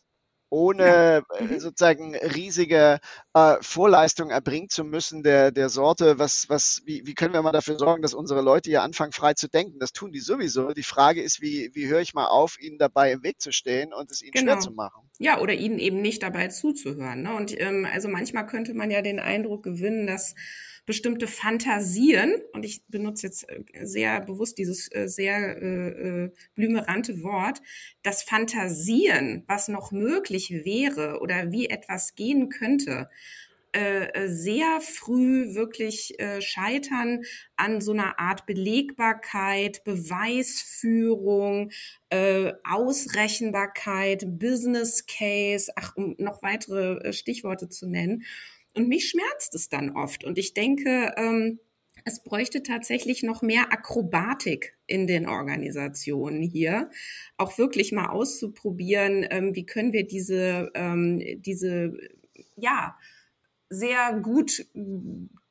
ohne 0.55 0.87
ja. 0.87 1.19
Äh, 1.19 1.43
mhm. 1.43 1.59
sozusagen 1.59 2.15
riesige 2.15 3.01
äh, 3.35 3.57
Vorleistungen 3.61 4.31
erbringen 4.31 4.69
zu 4.69 4.85
müssen 4.85 5.25
der, 5.25 5.51
der 5.51 5.69
Sorte, 5.69 6.21
was, 6.21 6.49
was, 6.49 6.83
wie, 6.85 7.05
wie 7.05 7.15
können 7.15 7.35
wir 7.35 7.43
mal 7.43 7.51
dafür 7.51 7.77
sorgen, 7.77 8.03
dass 8.03 8.15
unsere 8.15 8.41
Leute 8.41 8.71
hier 8.71 8.83
anfangen, 8.83 9.11
frei 9.11 9.35
zu 9.35 9.49
denken? 9.49 9.81
Das 9.81 9.93
tun 9.93 10.13
die 10.13 10.21
sowieso. 10.21 10.73
Die 10.73 10.85
Frage 10.85 11.23
ist, 11.23 11.41
wie, 11.41 11.71
wie 11.75 11.89
höre 11.89 12.01
ich 12.01 12.15
mal 12.15 12.27
auf, 12.27 12.61
ihnen 12.61 12.79
dabei 12.79 13.11
im 13.11 13.25
Weg 13.25 13.41
zu 13.41 13.51
stehen 13.51 13.93
und 13.93 14.13
es 14.13 14.23
ihnen 14.23 14.31
genau. 14.31 14.53
schwer 14.53 14.61
zu 14.61 14.71
machen? 14.71 15.11
Ja, 15.19 15.41
oder 15.41 15.55
ihnen 15.55 15.81
eben 15.81 16.01
nicht 16.01 16.23
dabei 16.23 16.47
zuzuhören. 16.49 17.23
Ne? 17.23 17.35
Und 17.35 17.61
ähm, 17.61 17.87
also 17.93 18.09
manchmal 18.09 18.47
könnte 18.47 18.75
man 18.75 18.93
ja 18.93 19.03
den 19.03 19.19
Eindruck 19.19 19.65
gewinnen, 19.65 20.07
dass 20.07 20.37
bestimmte 20.87 21.27
Fantasien, 21.27 22.35
und 22.53 22.65
ich 22.65 22.85
benutze 22.89 23.27
jetzt 23.27 23.49
äh, 23.49 23.87
sehr 23.87 24.21
bewusst 24.21 24.59
dieses 24.59 24.93
äh, 24.95 25.09
sehr 25.09 25.61
äh, 25.63 25.89
äh, 25.89 26.31
blümerante 26.55 27.23
Wort, 27.23 27.63
das 28.03 28.23
Fantasieren, 28.23 29.45
was 29.47 29.69
noch 29.69 29.93
möglich 29.93 30.51
wäre 30.51 31.21
oder 31.21 31.51
wie 31.53 31.69
etwas 31.69 32.15
gehen 32.15 32.49
könnte, 32.49 33.09
sehr 34.27 34.81
früh 34.81 35.57
wirklich 35.57 36.17
scheitern 36.39 37.23
an 37.57 37.81
so 37.81 37.91
einer 37.91 38.21
Art 38.21 38.47
Belegbarkeit, 38.47 39.83
Beweisführung, 39.83 41.73
Ausrechenbarkeit, 42.63 44.39
Business 44.39 45.07
Case, 45.07 45.73
ach, 45.75 45.97
um 45.97 46.15
noch 46.19 46.41
weitere 46.41 47.13
Stichworte 47.13 47.69
zu 47.69 47.89
nennen. 47.89 48.23
Und 48.75 48.89
mich 48.89 49.09
schmerzt 49.09 49.55
es 49.55 49.69
dann 49.69 49.91
oft. 49.91 50.25
Und 50.25 50.39
ich 50.39 50.55
denke, 50.55 51.15
ähm, 51.17 51.61
es 52.05 52.23
bräuchte 52.23 52.63
tatsächlich 52.63 53.23
noch 53.23 53.41
mehr 53.41 53.73
Akrobatik 53.73 54.77
in 54.87 55.07
den 55.07 55.27
Organisationen 55.27 56.43
hier, 56.43 56.91
auch 57.39 57.57
wirklich 57.57 57.93
mal 57.93 58.09
auszuprobieren, 58.09 59.27
ähm, 59.31 59.55
wie 59.55 59.65
können 59.65 59.93
wir 59.93 60.07
diese, 60.07 60.71
ähm, 60.75 61.23
diese, 61.39 61.97
ja, 62.57 62.99
sehr 63.71 64.21
gut 64.21 64.67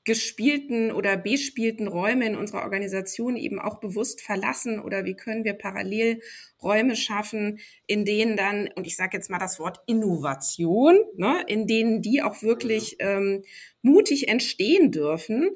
gespielten 0.05 0.91
oder 0.91 1.15
bespielten 1.15 1.87
Räume 1.87 2.25
in 2.25 2.35
unserer 2.35 2.63
Organisation 2.63 3.37
eben 3.37 3.59
auch 3.59 3.79
bewusst 3.79 4.21
verlassen 4.21 4.79
oder 4.79 5.05
wie 5.05 5.15
können 5.15 5.45
wir 5.45 5.53
parallel 5.53 6.21
Räume 6.61 6.95
schaffen, 6.95 7.59
in 7.87 8.03
denen 8.03 8.35
dann, 8.35 8.69
und 8.75 8.85
ich 8.85 8.95
sage 8.95 9.15
jetzt 9.17 9.29
mal 9.29 9.39
das 9.39 9.59
Wort 9.59 9.79
Innovation, 9.87 10.97
ne, 11.15 11.43
in 11.47 11.67
denen 11.67 12.01
die 12.01 12.21
auch 12.21 12.41
wirklich 12.41 12.97
ähm, 12.99 13.43
mutig 13.81 14.27
entstehen 14.27 14.91
dürfen. 14.91 15.51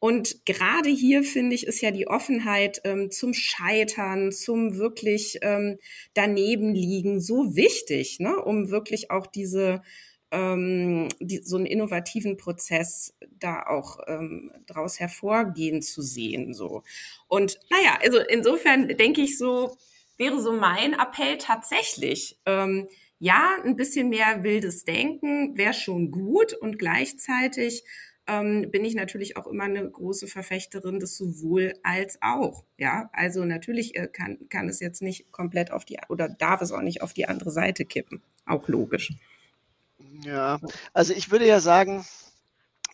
Und 0.00 0.44
gerade 0.46 0.88
hier 0.88 1.22
finde 1.22 1.54
ich, 1.54 1.64
ist 1.64 1.80
ja 1.80 1.92
die 1.92 2.08
Offenheit 2.08 2.80
ähm, 2.82 3.12
zum 3.12 3.34
Scheitern, 3.34 4.32
zum 4.32 4.76
wirklich 4.76 5.38
ähm, 5.42 5.78
daneben 6.12 6.74
liegen 6.74 7.20
so 7.20 7.54
wichtig, 7.54 8.18
ne, 8.18 8.36
um 8.36 8.70
wirklich 8.70 9.12
auch 9.12 9.28
diese 9.28 9.80
ähm, 10.32 11.08
die, 11.20 11.42
so 11.44 11.56
einen 11.56 11.66
innovativen 11.66 12.36
Prozess 12.36 13.14
da 13.38 13.62
auch 13.62 14.00
ähm, 14.08 14.50
daraus 14.66 14.98
hervorgehen 14.98 15.82
zu 15.82 16.02
sehen. 16.02 16.54
So. 16.54 16.82
Und 17.28 17.60
naja, 17.70 17.98
also 18.02 18.18
insofern 18.18 18.88
denke 18.88 19.20
ich 19.20 19.38
so, 19.38 19.76
wäre 20.16 20.40
so 20.40 20.52
mein 20.52 20.94
Appell 20.94 21.38
tatsächlich, 21.38 22.38
ähm, 22.46 22.88
ja, 23.18 23.52
ein 23.64 23.76
bisschen 23.76 24.08
mehr 24.08 24.42
wildes 24.42 24.84
Denken 24.84 25.56
wäre 25.56 25.74
schon 25.74 26.10
gut 26.10 26.54
und 26.54 26.78
gleichzeitig 26.78 27.84
ähm, 28.26 28.70
bin 28.70 28.84
ich 28.84 28.94
natürlich 28.94 29.36
auch 29.36 29.46
immer 29.46 29.64
eine 29.64 29.88
große 29.88 30.26
Verfechterin 30.26 30.98
des 30.98 31.16
sowohl 31.16 31.74
als 31.82 32.18
auch. 32.20 32.64
Ja, 32.78 33.10
also 33.12 33.44
natürlich 33.44 33.96
äh, 33.96 34.08
kann, 34.08 34.48
kann 34.48 34.68
es 34.68 34.80
jetzt 34.80 35.02
nicht 35.02 35.30
komplett 35.30 35.70
auf 35.70 35.84
die 35.84 35.98
oder 36.08 36.28
darf 36.28 36.62
es 36.62 36.72
auch 36.72 36.82
nicht 36.82 37.02
auf 37.02 37.12
die 37.12 37.26
andere 37.26 37.50
Seite 37.50 37.84
kippen. 37.84 38.22
Auch 38.46 38.68
logisch. 38.68 39.12
Ja, 40.20 40.58
also 40.92 41.14
ich 41.14 41.30
würde 41.30 41.46
ja 41.46 41.60
sagen, 41.60 42.04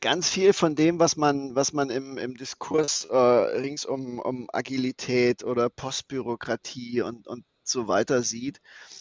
ganz 0.01 0.29
viel 0.29 0.53
von 0.53 0.77
dem, 0.77 1.01
was 1.01 1.17
man, 1.17 1.55
was 1.57 1.73
man 1.73 1.91
im, 1.91 2.17
im 2.17 2.37
Diskurs 2.37 3.05
äh, 3.05 3.17
rings 3.17 3.85
um, 3.85 4.21
um 4.21 4.49
Agilität 4.53 5.43
oder 5.43 5.69
Postbürokratie 5.69 7.03
und, 7.03 7.27
und 7.27 7.45
so 7.65 7.87
weiter 7.89 8.23
sieht, 8.23 8.61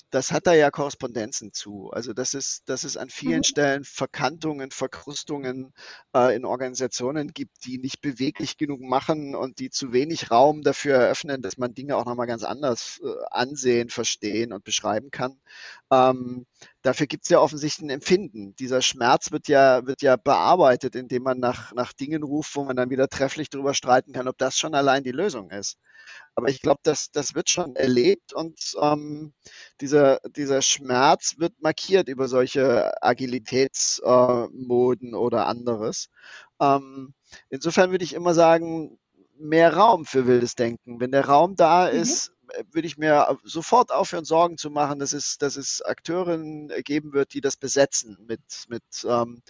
das 0.10 0.32
hat 0.32 0.48
da 0.48 0.54
ja 0.54 0.72
Korrespondenzen 0.72 1.54
zu. 1.54 1.90
Also 1.92 2.14
das 2.14 2.34
ist, 2.34 2.68
dass 2.70 2.84
es 2.84 2.98
an 2.98 3.10
vielen 3.10 3.40
mhm. 3.40 3.44
Stellen 3.44 3.84
Verkantungen, 3.84 4.72
Verkrustungen 4.72 5.74
äh, 6.14 6.36
in 6.36 6.46
Organisationen 6.46 7.34
gibt, 7.34 7.66
die 7.66 7.78
nicht 7.78 8.02
beweglich 8.02 8.58
genug 8.58 8.82
machen 8.82 9.36
und 9.36 9.60
die 9.60 9.70
zu 9.70 9.94
wenig 9.94 10.32
Raum 10.32 10.62
dafür 10.62 10.96
eröffnen, 10.96 11.42
dass 11.42 11.58
man 11.58 11.74
Dinge 11.74 11.98
auch 11.98 12.06
nochmal 12.06 12.28
ganz 12.28 12.44
anders 12.44 13.00
äh, 13.04 13.08
ansehen, 13.32 13.90
verstehen 13.90 14.54
und 14.54 14.64
beschreiben 14.64 15.12
kann. 15.12 15.40
Ähm, 15.92 16.46
dafür 16.88 17.06
gibt 17.06 17.26
es 17.26 17.30
ja 17.30 17.40
offensichtlich 17.40 17.86
ein 17.86 17.90
Empfinden. 17.90 18.56
Dieser 18.56 18.82
Schmerz 18.82 19.32
wird 19.32 19.50
ja, 19.50 19.86
wird 19.86 20.02
ja 20.02 20.16
bearbeitet, 20.16 20.96
indem 20.96 21.24
man 21.24 21.38
nach, 21.40 21.74
nach 21.74 21.92
Dingen 21.92 22.24
ruft, 22.24 22.56
wo 22.56 22.64
man 22.64 22.78
dann 22.78 22.90
wieder 22.90 23.10
trefflich 23.10 23.50
darüber 23.50 23.74
streiten 23.74 24.14
kann, 24.14 24.30
ob 24.30 24.38
das 24.38 24.58
schon 24.58 24.74
allein 24.74 25.04
die 25.04 25.12
Lösung 25.12 25.52
ist. 25.52 25.78
Aber 26.36 26.48
ich 26.48 26.62
glaube, 26.62 26.80
das, 26.84 27.12
das 27.12 27.36
wird 27.36 27.50
schon 27.50 27.76
erlebt 27.76 28.32
und 28.32 28.58
ähm, 28.82 29.34
dieser, 29.82 30.22
dieser 30.36 30.62
Schmerz 30.62 31.36
wird 31.38 31.56
markiert 31.60 32.08
über 32.08 32.30
solche 32.30 33.04
Agilitätsmoden 33.04 35.12
äh, 35.12 35.16
oder 35.16 35.48
anderes. 35.48 36.08
Ähm, 36.62 37.14
insofern 37.50 37.92
würde 37.92 38.06
ich 38.06 38.14
immer 38.14 38.34
sagen, 38.34 38.98
mehr 39.38 39.76
Raum 39.76 40.06
für 40.06 40.26
wildes 40.26 40.56
Denken. 40.56 41.02
Wenn 41.02 41.12
der 41.12 41.26
Raum 41.26 41.58
da 41.58 41.92
mhm. 41.92 42.00
ist, 42.00 42.32
würde 42.72 42.88
ich 42.88 42.98
mir 42.98 43.38
sofort 43.44 43.92
aufhören, 43.92 44.26
Sorgen 44.26 44.58
zu 44.58 44.70
machen, 44.70 45.00
dass 45.00 45.14
es, 45.14 45.38
dass 45.38 45.58
es 45.58 45.82
Akteurinnen 45.82 46.72
geben 46.84 47.14
wird, 47.14 47.34
die 47.34 47.42
das 47.42 47.58
besetzen 47.58 48.18
mit, 48.28 48.42
mit 48.68 48.84
ähm, 49.08 49.42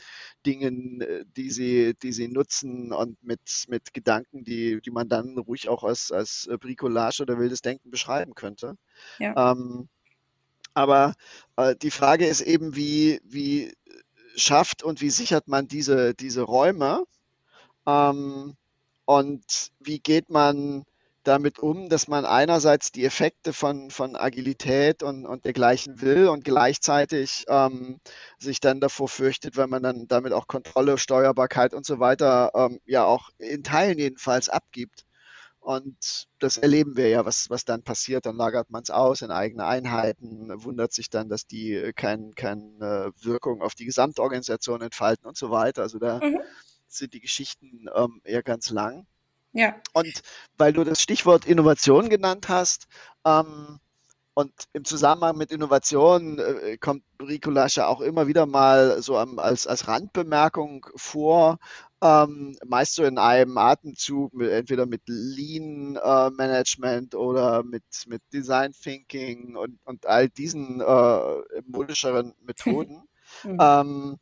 Dingen, 0.45 1.01
äh, 1.01 1.25
die 1.36 1.49
sie, 1.49 1.93
die 2.01 2.13
sie 2.13 2.27
nutzen 2.27 2.91
und 2.93 3.21
mit, 3.23 3.65
mit 3.67 3.93
Gedanken, 3.93 4.43
die, 4.43 4.81
die 4.81 4.91
man 4.91 5.10
dann 5.10 5.38
ruhig 5.38 5.69
auch 5.69 5.83
als, 5.83 6.12
als 6.12 6.49
Bricolage 6.60 7.21
oder 7.21 7.39
wildes 7.39 7.62
Denken 7.62 7.91
beschreiben 7.91 8.36
könnte. 8.36 8.77
Ja. 9.19 9.51
Ähm, 9.51 9.89
aber 10.73 11.13
äh, 11.55 11.75
die 11.75 11.91
Frage 11.91 12.27
ist 12.27 12.41
eben, 12.41 12.75
wie, 12.75 13.19
wie 13.23 13.73
schafft 14.36 14.83
und 14.83 15.01
wie 15.01 15.10
sichert 15.10 15.47
man 15.47 15.67
diese, 15.67 16.13
diese 16.13 16.43
Räume? 16.43 17.05
Ähm, 17.88 18.55
und 19.05 19.71
wie 19.79 19.99
geht 19.99 20.29
man 20.29 20.86
damit 21.28 21.60
um, 21.60 21.90
dass 21.90 22.08
man 22.08 22.26
einerseits 22.26 22.92
die 22.92 23.04
Effekte 23.04 23.52
von, 23.52 23.92
von 23.92 24.16
Agilität 24.16 25.04
und, 25.04 25.26
und 25.26 25.44
dergleichen 25.44 26.02
will 26.02 26.30
und 26.30 26.46
gleichzeitig 26.46 27.46
ähm, 27.50 28.00
sich 28.40 28.62
dann 28.62 28.80
davor 28.80 29.10
fürchtet, 29.10 29.58
weil 29.58 29.68
man 29.68 29.84
dann 29.84 30.08
damit 30.08 30.32
auch 30.32 30.48
Kontrolle, 30.48 30.98
Steuerbarkeit 30.98 31.74
und 31.74 31.86
so 31.86 32.00
weiter 32.00 32.52
ähm, 32.56 32.80
ja 32.86 33.04
auch 33.04 33.30
in 33.40 33.63
Teilen 33.63 34.00
jedenfalls 34.00 34.48
abgibt. 34.48 35.04
Und 35.60 36.28
das 36.40 36.58
erleben 36.58 36.96
wir 36.96 37.10
ja, 37.10 37.26
was, 37.26 37.50
was 37.50 37.66
dann 37.66 37.84
passiert. 37.84 38.26
Dann 38.26 38.38
lagert 38.38 38.70
man 38.70 38.84
es 38.84 38.90
aus 38.90 39.22
in 39.22 39.32
eigene 39.32 39.66
Einheiten, 39.66 40.50
wundert 40.63 40.94
sich 40.94 41.10
dann, 41.10 41.28
dass 41.28 41.46
die 41.46 41.92
keine 41.94 42.32
kein, 42.36 42.80
Wirkung 42.80 43.62
auf 43.62 43.76
die 43.76 43.84
Gesamtorganisation 43.84 44.82
entfalten 44.82 45.28
und 45.28 45.36
so 45.36 45.52
weiter. 45.52 45.82
Also 45.82 46.00
da 46.00 46.22
mhm. 46.24 46.40
sind 46.88 47.13
die 47.13 47.20
Geschichten 47.20 47.88
ähm, 47.94 48.22
eher 48.24 48.44
ganz 48.44 48.70
lang. 48.70 49.06
Ja. 49.53 49.75
Und 49.93 50.21
weil 50.57 50.73
du 50.73 50.83
das 50.83 51.01
Stichwort 51.01 51.45
Innovation 51.45 52.10
genannt 52.10 52.49
hast, 52.49 52.88
ähm, 53.25 53.79
und 54.38 54.53
im 54.73 54.86
Zusammenhang 54.86 55.36
mit 55.36 55.51
Innovation 55.51 56.38
äh, 56.38 56.77
kommt 56.77 57.01
Bricolage 57.17 57.88
auch 57.88 58.01
immer 58.01 58.27
wieder 58.27 58.45
mal 58.45 59.01
so 59.01 59.17
am, 59.17 59.39
als, 59.39 59.65
als 59.65 59.88
Randbemerkung 59.88 60.86
vor, 60.95 61.57
ähm, 62.03 62.55
meist 62.63 62.93
so 62.93 63.03
in 63.03 63.17
einem 63.17 63.57
Atemzug, 63.57 64.36
mit, 64.36 64.51
entweder 64.51 64.86
mit 64.86 65.01
Lean 65.07 65.95
äh, 65.95 66.29
Management 66.29 67.15
oder 67.15 67.63
mit, 67.63 67.83
mit 68.05 68.21
Design 68.31 68.73
Thinking 68.73 69.55
und, 69.55 69.79
und 69.86 70.05
all 70.05 70.29
diesen 70.29 70.81
äh, 70.81 71.62
modischeren 71.65 72.36
Methoden. 72.41 73.07
mhm. 73.43 73.57
ähm, 73.60 74.17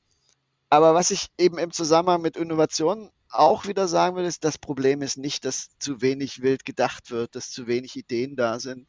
aber 0.69 0.93
was 0.93 1.11
ich 1.11 1.27
eben 1.37 1.57
im 1.57 1.73
Zusammenhang 1.73 2.21
mit 2.21 2.37
Innovation 2.37 3.11
auch 3.39 3.67
wieder 3.67 3.87
sagen 3.87 4.15
will, 4.15 4.25
ist, 4.25 4.43
das 4.43 4.57
Problem 4.57 5.01
ist 5.01 5.17
nicht, 5.17 5.45
dass 5.45 5.69
zu 5.79 6.01
wenig 6.01 6.41
wild 6.41 6.65
gedacht 6.65 7.11
wird, 7.11 7.35
dass 7.35 7.51
zu 7.51 7.67
wenig 7.67 7.95
Ideen 7.95 8.35
da 8.35 8.59
sind, 8.59 8.87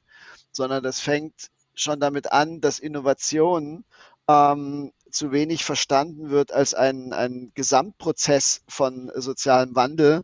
sondern 0.52 0.82
das 0.82 1.00
fängt 1.00 1.50
schon 1.74 2.00
damit 2.00 2.32
an, 2.32 2.60
dass 2.60 2.78
Innovation 2.78 3.84
ähm, 4.28 4.92
zu 5.10 5.32
wenig 5.32 5.64
verstanden 5.64 6.30
wird 6.30 6.52
als 6.52 6.74
ein, 6.74 7.12
ein 7.12 7.52
Gesamtprozess 7.54 8.62
von 8.68 9.10
sozialem 9.14 9.74
Wandel 9.76 10.22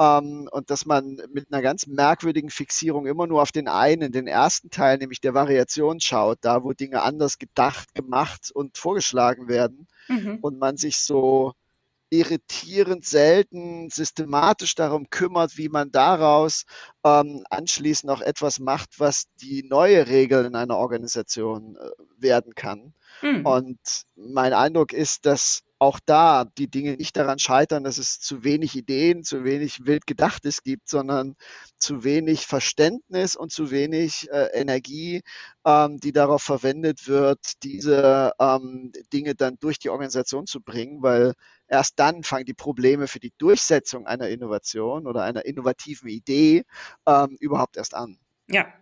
ähm, 0.00 0.48
und 0.50 0.70
dass 0.70 0.86
man 0.86 1.20
mit 1.32 1.52
einer 1.52 1.62
ganz 1.62 1.86
merkwürdigen 1.86 2.50
Fixierung 2.50 3.06
immer 3.06 3.26
nur 3.26 3.42
auf 3.42 3.52
den 3.52 3.68
einen, 3.68 4.12
den 4.12 4.26
ersten 4.26 4.70
Teil, 4.70 4.98
nämlich 4.98 5.20
der 5.20 5.34
Variation 5.34 6.00
schaut, 6.00 6.38
da 6.40 6.64
wo 6.64 6.72
Dinge 6.72 7.02
anders 7.02 7.38
gedacht, 7.38 7.94
gemacht 7.94 8.50
und 8.52 8.76
vorgeschlagen 8.76 9.48
werden 9.48 9.86
mhm. 10.08 10.38
und 10.40 10.58
man 10.58 10.76
sich 10.76 10.98
so 10.98 11.54
irritierend 12.18 13.04
selten 13.04 13.90
systematisch 13.90 14.74
darum 14.74 15.10
kümmert, 15.10 15.56
wie 15.56 15.68
man 15.68 15.90
daraus 15.90 16.64
ähm, 17.04 17.44
anschließend 17.50 18.10
auch 18.10 18.20
etwas 18.20 18.60
macht, 18.60 19.00
was 19.00 19.24
die 19.40 19.64
neue 19.68 20.06
Regel 20.06 20.44
in 20.44 20.54
einer 20.54 20.76
Organisation 20.76 21.76
äh, 21.76 21.90
werden 22.16 22.54
kann. 22.54 22.94
Mhm. 23.22 23.46
Und 23.46 23.78
mein 24.16 24.52
Eindruck 24.52 24.92
ist, 24.92 25.26
dass 25.26 25.62
auch 25.84 26.00
da 26.06 26.46
die 26.56 26.68
Dinge 26.68 26.94
nicht 26.94 27.14
daran 27.14 27.38
scheitern, 27.38 27.84
dass 27.84 27.98
es 27.98 28.18
zu 28.18 28.42
wenig 28.42 28.74
Ideen, 28.74 29.22
zu 29.22 29.44
wenig 29.44 29.84
wild 29.84 30.06
Gedachtes 30.06 30.62
gibt, 30.62 30.88
sondern 30.88 31.36
zu 31.78 32.04
wenig 32.04 32.46
Verständnis 32.46 33.36
und 33.36 33.52
zu 33.52 33.70
wenig 33.70 34.30
äh, 34.30 34.46
Energie, 34.54 35.20
ähm, 35.66 36.00
die 36.00 36.12
darauf 36.12 36.42
verwendet 36.42 37.06
wird, 37.06 37.38
diese 37.62 38.32
ähm, 38.40 38.92
Dinge 39.12 39.34
dann 39.34 39.58
durch 39.60 39.78
die 39.78 39.90
Organisation 39.90 40.46
zu 40.46 40.62
bringen, 40.62 41.02
weil 41.02 41.34
erst 41.68 41.98
dann 41.98 42.22
fangen 42.22 42.46
die 42.46 42.54
Probleme 42.54 43.06
für 43.06 43.20
die 43.20 43.34
Durchsetzung 43.36 44.06
einer 44.06 44.30
Innovation 44.30 45.06
oder 45.06 45.22
einer 45.22 45.44
innovativen 45.44 46.08
Idee 46.08 46.64
ähm, 47.06 47.36
überhaupt 47.40 47.76
erst 47.76 47.94
an. 47.94 48.18
Ja, 48.48 48.72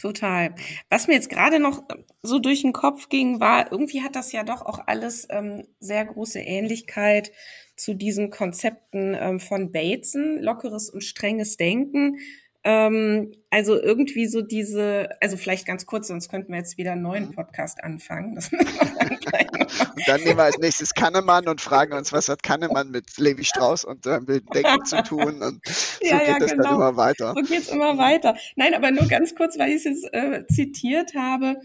Total. 0.00 0.54
Was 0.90 1.08
mir 1.08 1.14
jetzt 1.14 1.28
gerade 1.28 1.58
noch 1.58 1.82
so 2.22 2.38
durch 2.38 2.62
den 2.62 2.72
Kopf 2.72 3.08
ging, 3.08 3.40
war, 3.40 3.72
irgendwie 3.72 4.02
hat 4.02 4.14
das 4.14 4.30
ja 4.30 4.44
doch 4.44 4.62
auch 4.62 4.78
alles 4.86 5.26
ähm, 5.28 5.66
sehr 5.80 6.04
große 6.04 6.38
Ähnlichkeit 6.38 7.32
zu 7.74 7.94
diesen 7.94 8.30
Konzepten 8.30 9.16
ähm, 9.18 9.40
von 9.40 9.72
Bateson, 9.72 10.38
lockeres 10.40 10.88
und 10.88 11.02
strenges 11.02 11.56
Denken. 11.56 12.18
Ähm, 12.64 13.32
also 13.50 13.80
irgendwie 13.80 14.26
so 14.26 14.42
diese, 14.42 15.08
also 15.20 15.36
vielleicht 15.36 15.66
ganz 15.66 15.86
kurz, 15.86 16.08
sonst 16.08 16.28
könnten 16.28 16.52
wir 16.52 16.58
jetzt 16.58 16.76
wieder 16.76 16.92
einen 16.92 17.02
neuen 17.02 17.28
mhm. 17.28 17.34
Podcast 17.34 17.82
anfangen. 17.82 18.36
und 18.52 20.08
dann 20.08 20.20
nehmen 20.22 20.36
wir 20.36 20.44
als 20.44 20.58
nächstes 20.58 20.92
Kahnemann 20.92 21.48
und 21.48 21.60
fragen 21.60 21.92
uns, 21.92 22.12
was 22.12 22.28
hat 22.28 22.42
Kahnemann 22.42 22.90
mit 22.90 23.16
Levi 23.16 23.44
Strauss 23.44 23.84
und 23.84 24.04
seinem 24.04 24.26
wilden 24.26 24.48
Denken 24.50 24.84
zu 24.84 25.02
tun? 25.02 25.42
Und 25.42 25.66
so 25.66 26.06
ja, 26.06 26.18
geht 26.18 26.28
ja, 26.28 26.36
es 26.38 26.50
genau. 26.50 26.64
dann 26.64 26.74
immer 26.74 26.96
weiter. 26.96 27.34
So 27.34 27.42
geht 27.42 27.62
es 27.62 27.68
immer 27.68 27.96
weiter. 27.96 28.36
Nein, 28.56 28.74
aber 28.74 28.90
nur 28.90 29.06
ganz 29.06 29.34
kurz, 29.34 29.58
weil 29.58 29.70
ich 29.70 29.76
es 29.76 29.84
jetzt 29.84 30.12
äh, 30.12 30.44
zitiert 30.48 31.14
habe. 31.14 31.56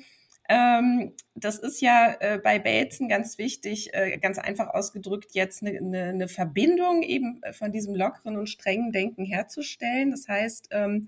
Ähm, 0.50 1.14
das 1.36 1.58
ist 1.60 1.82
ja 1.82 2.16
äh, 2.20 2.38
bei 2.38 2.60
Bateson 2.60 3.08
ganz 3.08 3.38
wichtig, 3.38 3.94
äh, 3.94 4.18
ganz 4.18 4.38
einfach 4.38 4.68
ausgedrückt, 4.68 5.32
jetzt 5.34 5.62
eine, 5.64 5.78
eine, 5.78 6.04
eine 6.04 6.28
Verbindung 6.28 7.02
eben 7.02 7.42
von 7.54 7.72
diesem 7.72 7.96
lockeren 7.96 8.38
und 8.38 8.48
strengen 8.48 8.92
Denken 8.92 9.26
herzustellen. 9.26 10.12
Das 10.12 10.28
heißt, 10.28 10.70
ähm, 10.72 11.08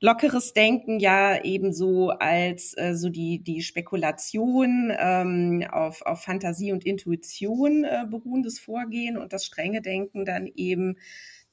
lockeres 0.00 0.52
Denken 0.52 1.00
ja 1.00 1.42
ebenso 1.42 2.10
als 2.10 2.76
äh, 2.76 2.94
so 2.94 3.08
die, 3.08 3.40
die 3.42 3.62
Spekulation 3.62 4.92
ähm, 4.96 5.64
auf, 5.70 6.02
auf 6.02 6.22
Fantasie 6.22 6.72
und 6.72 6.84
Intuition 6.84 7.84
äh, 7.84 8.06
beruhendes 8.08 8.58
Vorgehen 8.58 9.16
und 9.16 9.32
das 9.32 9.44
strenge 9.44 9.82
Denken 9.82 10.24
dann 10.24 10.46
eben 10.46 10.96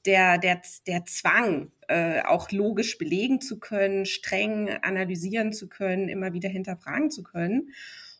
der, 0.06 0.38
der, 0.38 0.62
der 0.86 1.06
Zwang, 1.06 1.72
äh, 1.88 2.22
auch 2.22 2.52
logisch 2.52 2.98
belegen 2.98 3.42
zu 3.42 3.60
können, 3.60 4.06
streng 4.06 4.70
analysieren 4.82 5.54
zu 5.54 5.68
können, 5.68 6.10
immer 6.10 6.34
wieder 6.34 6.50
hinterfragen 6.50 7.12
zu 7.12 7.24
können. 7.24 7.70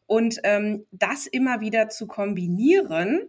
Und 0.08 0.40
ähm, 0.44 0.86
das 0.92 1.26
immer 1.26 1.62
wieder 1.62 1.90
zu 1.90 2.08
kombinieren, 2.08 3.28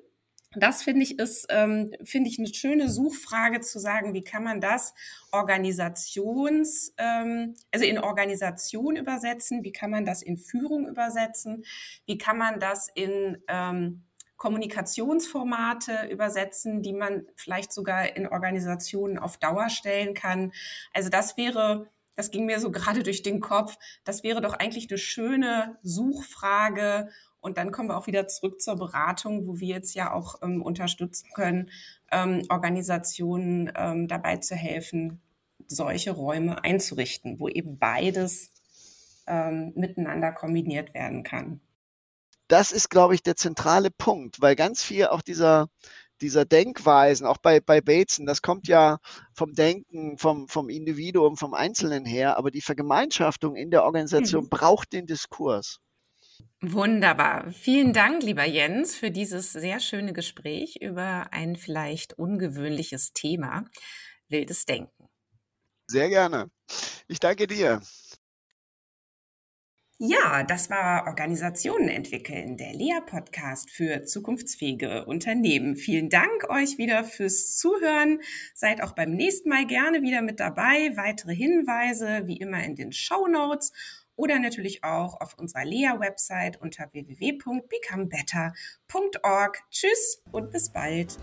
das 0.59 0.83
finde 0.83 1.03
ich 1.03 1.19
ist, 1.19 1.47
ähm, 1.51 1.93
finde 2.05 2.31
ich 2.31 2.39
eine 2.39 2.53
schöne 2.53 2.89
Suchfrage 2.89 3.61
zu 3.61 3.79
sagen, 3.79 4.15
wie 4.15 4.23
kann 4.23 4.43
man 4.43 4.61
das 4.61 4.95
Organisations, 5.33 6.95
ähm, 6.97 7.55
also 7.71 7.85
in 7.85 7.99
Organisation 7.99 8.97
übersetzen, 8.97 9.65
wie 9.65 9.73
kann 9.73 9.91
man 9.91 10.05
das 10.05 10.23
in 10.23 10.39
Führung 10.39 10.89
übersetzen, 10.89 11.65
wie 12.07 12.17
kann 12.17 12.39
man 12.39 12.59
das 12.59 12.89
in 12.95 13.39
ähm, 13.49 14.06
Kommunikationsformate 14.37 16.09
übersetzen, 16.11 16.83
die 16.83 16.93
man 16.93 17.27
vielleicht 17.37 17.73
sogar 17.73 18.17
in 18.17 18.27
Organisationen 18.27 19.19
auf 19.19 19.39
Dauer 19.39 19.71
stellen 19.71 20.15
kann. 20.15 20.53
Also 20.93 21.09
das 21.09 21.37
wäre, 21.37 21.89
das 22.15 22.31
ging 22.31 22.47
mir 22.47 22.61
so 22.61 22.71
gerade 22.73 23.03
durch 23.03 23.23
den 23.23 23.41
Kopf, 23.41 23.77
das 24.05 24.23
wäre 24.23 24.41
doch 24.41 24.55
eigentlich 24.55 24.91
eine 24.91 24.99
schöne 24.99 25.79
Suchfrage. 25.83 27.09
Und 27.41 27.59
dann 27.59 27.71
kommen 27.71 27.89
wir 27.89 27.97
auch 27.97 28.09
wieder 28.09 28.27
zurück 28.27 28.61
zur 28.61 28.77
Beratung, 28.77 29.47
wo 29.47 29.61
wir 29.61 29.69
jetzt 29.69 29.95
ja 29.95 30.13
auch 30.13 30.43
ähm, 30.43 30.63
unterstützen 30.63 31.31
können, 31.33 31.71
ähm, 32.11 32.43
Organisationen 32.49 33.73
ähm, 33.77 34.09
dabei 34.09 34.39
zu 34.39 34.57
helfen, 34.57 35.21
solche 35.69 36.11
Räume 36.11 36.65
einzurichten, 36.65 37.39
wo 37.39 37.49
eben 37.49 37.79
beides 37.79 38.53
ähm, 39.29 39.73
miteinander 39.77 40.33
kombiniert 40.33 40.93
werden 40.93 41.23
kann 41.23 41.61
das 42.49 42.73
ist, 42.73 42.91
glaube 42.91 43.15
ich, 43.15 43.23
der 43.23 43.37
zentrale 43.37 43.91
Punkt, 43.91 44.41
weil 44.41 44.57
ganz 44.57 44.83
viel 44.83 45.07
auch 45.07 45.23
dieser, 45.23 45.69
dieser 46.21 46.45
Denkweisen, 46.45 47.27
auch 47.27 47.39
bei, 47.39 47.61
bei 47.61 47.81
Bateson, 47.81 48.27
das 48.27 48.43
kommt 48.43 48.69
ja 48.69 48.99
vom 49.35 49.53
Denken, 49.55 50.19
vom, 50.19 50.49
vom 50.49 50.69
Individuum, 50.69 51.37
vom 51.37 51.55
Einzelnen 51.55 52.05
her, 52.05 52.37
aber 52.37 52.51
die 52.51 52.63
Vergemeinschaftung 52.63 53.57
in 53.57 53.71
der 53.71 53.85
Organisation 53.85 54.45
mhm. 54.45 54.49
braucht 54.49 54.93
den 54.93 55.07
Diskurs. 55.07 55.79
Wunderbar. 56.61 57.51
Vielen 57.53 57.93
Dank, 57.93 58.23
lieber 58.23 58.45
Jens, 58.45 58.95
für 58.95 59.11
dieses 59.11 59.53
sehr 59.53 59.81
schöne 59.81 60.13
Gespräch 60.13 60.77
über 60.81 61.29
ein 61.33 61.57
vielleicht 61.57 62.15
ungewöhnliches 62.15 63.13
Thema, 63.13 63.65
wildes 64.29 64.67
Denken. 64.67 65.09
Sehr 65.87 66.09
gerne. 66.09 66.51
Ich 67.09 67.21
danke 67.21 67.47
dir. 67.47 67.81
Ja, 69.99 70.43
das 70.43 70.69
war 70.69 71.07
Organisationen 71.07 71.89
entwickeln, 71.89 72.59
der 72.59 72.75
Lea-Podcast 72.75 73.71
für 73.71 74.05
zukunftsfähige 74.05 75.07
Unternehmen. 75.07 75.75
Vielen 75.75 76.11
Dank 76.11 76.51
euch 76.51 76.77
wieder 76.77 77.03
fürs 77.03 77.57
Zuhören. 77.57 78.21
Seid 78.53 78.83
auch 78.83 78.93
beim 78.93 79.13
nächsten 79.13 79.49
Mal 79.49 79.67
gerne 79.67 80.03
wieder 80.03 80.21
mit 80.21 80.39
dabei. 80.39 80.95
Weitere 80.97 81.35
Hinweise 81.35 82.27
wie 82.27 82.37
immer 82.37 82.63
in 82.63 82.75
den 82.75 82.93
Show 82.93 83.27
Notes 83.27 83.73
oder 84.17 84.39
natürlich 84.39 84.85
auch 84.85 85.19
auf 85.19 85.39
unserer 85.39 85.65
Lea-Website 85.65 86.61
unter 86.61 86.93
www.becomebetter.org. 86.93 89.63
Tschüss 89.71 90.23
und 90.31 90.51
bis 90.51 90.69
bald. 90.69 91.17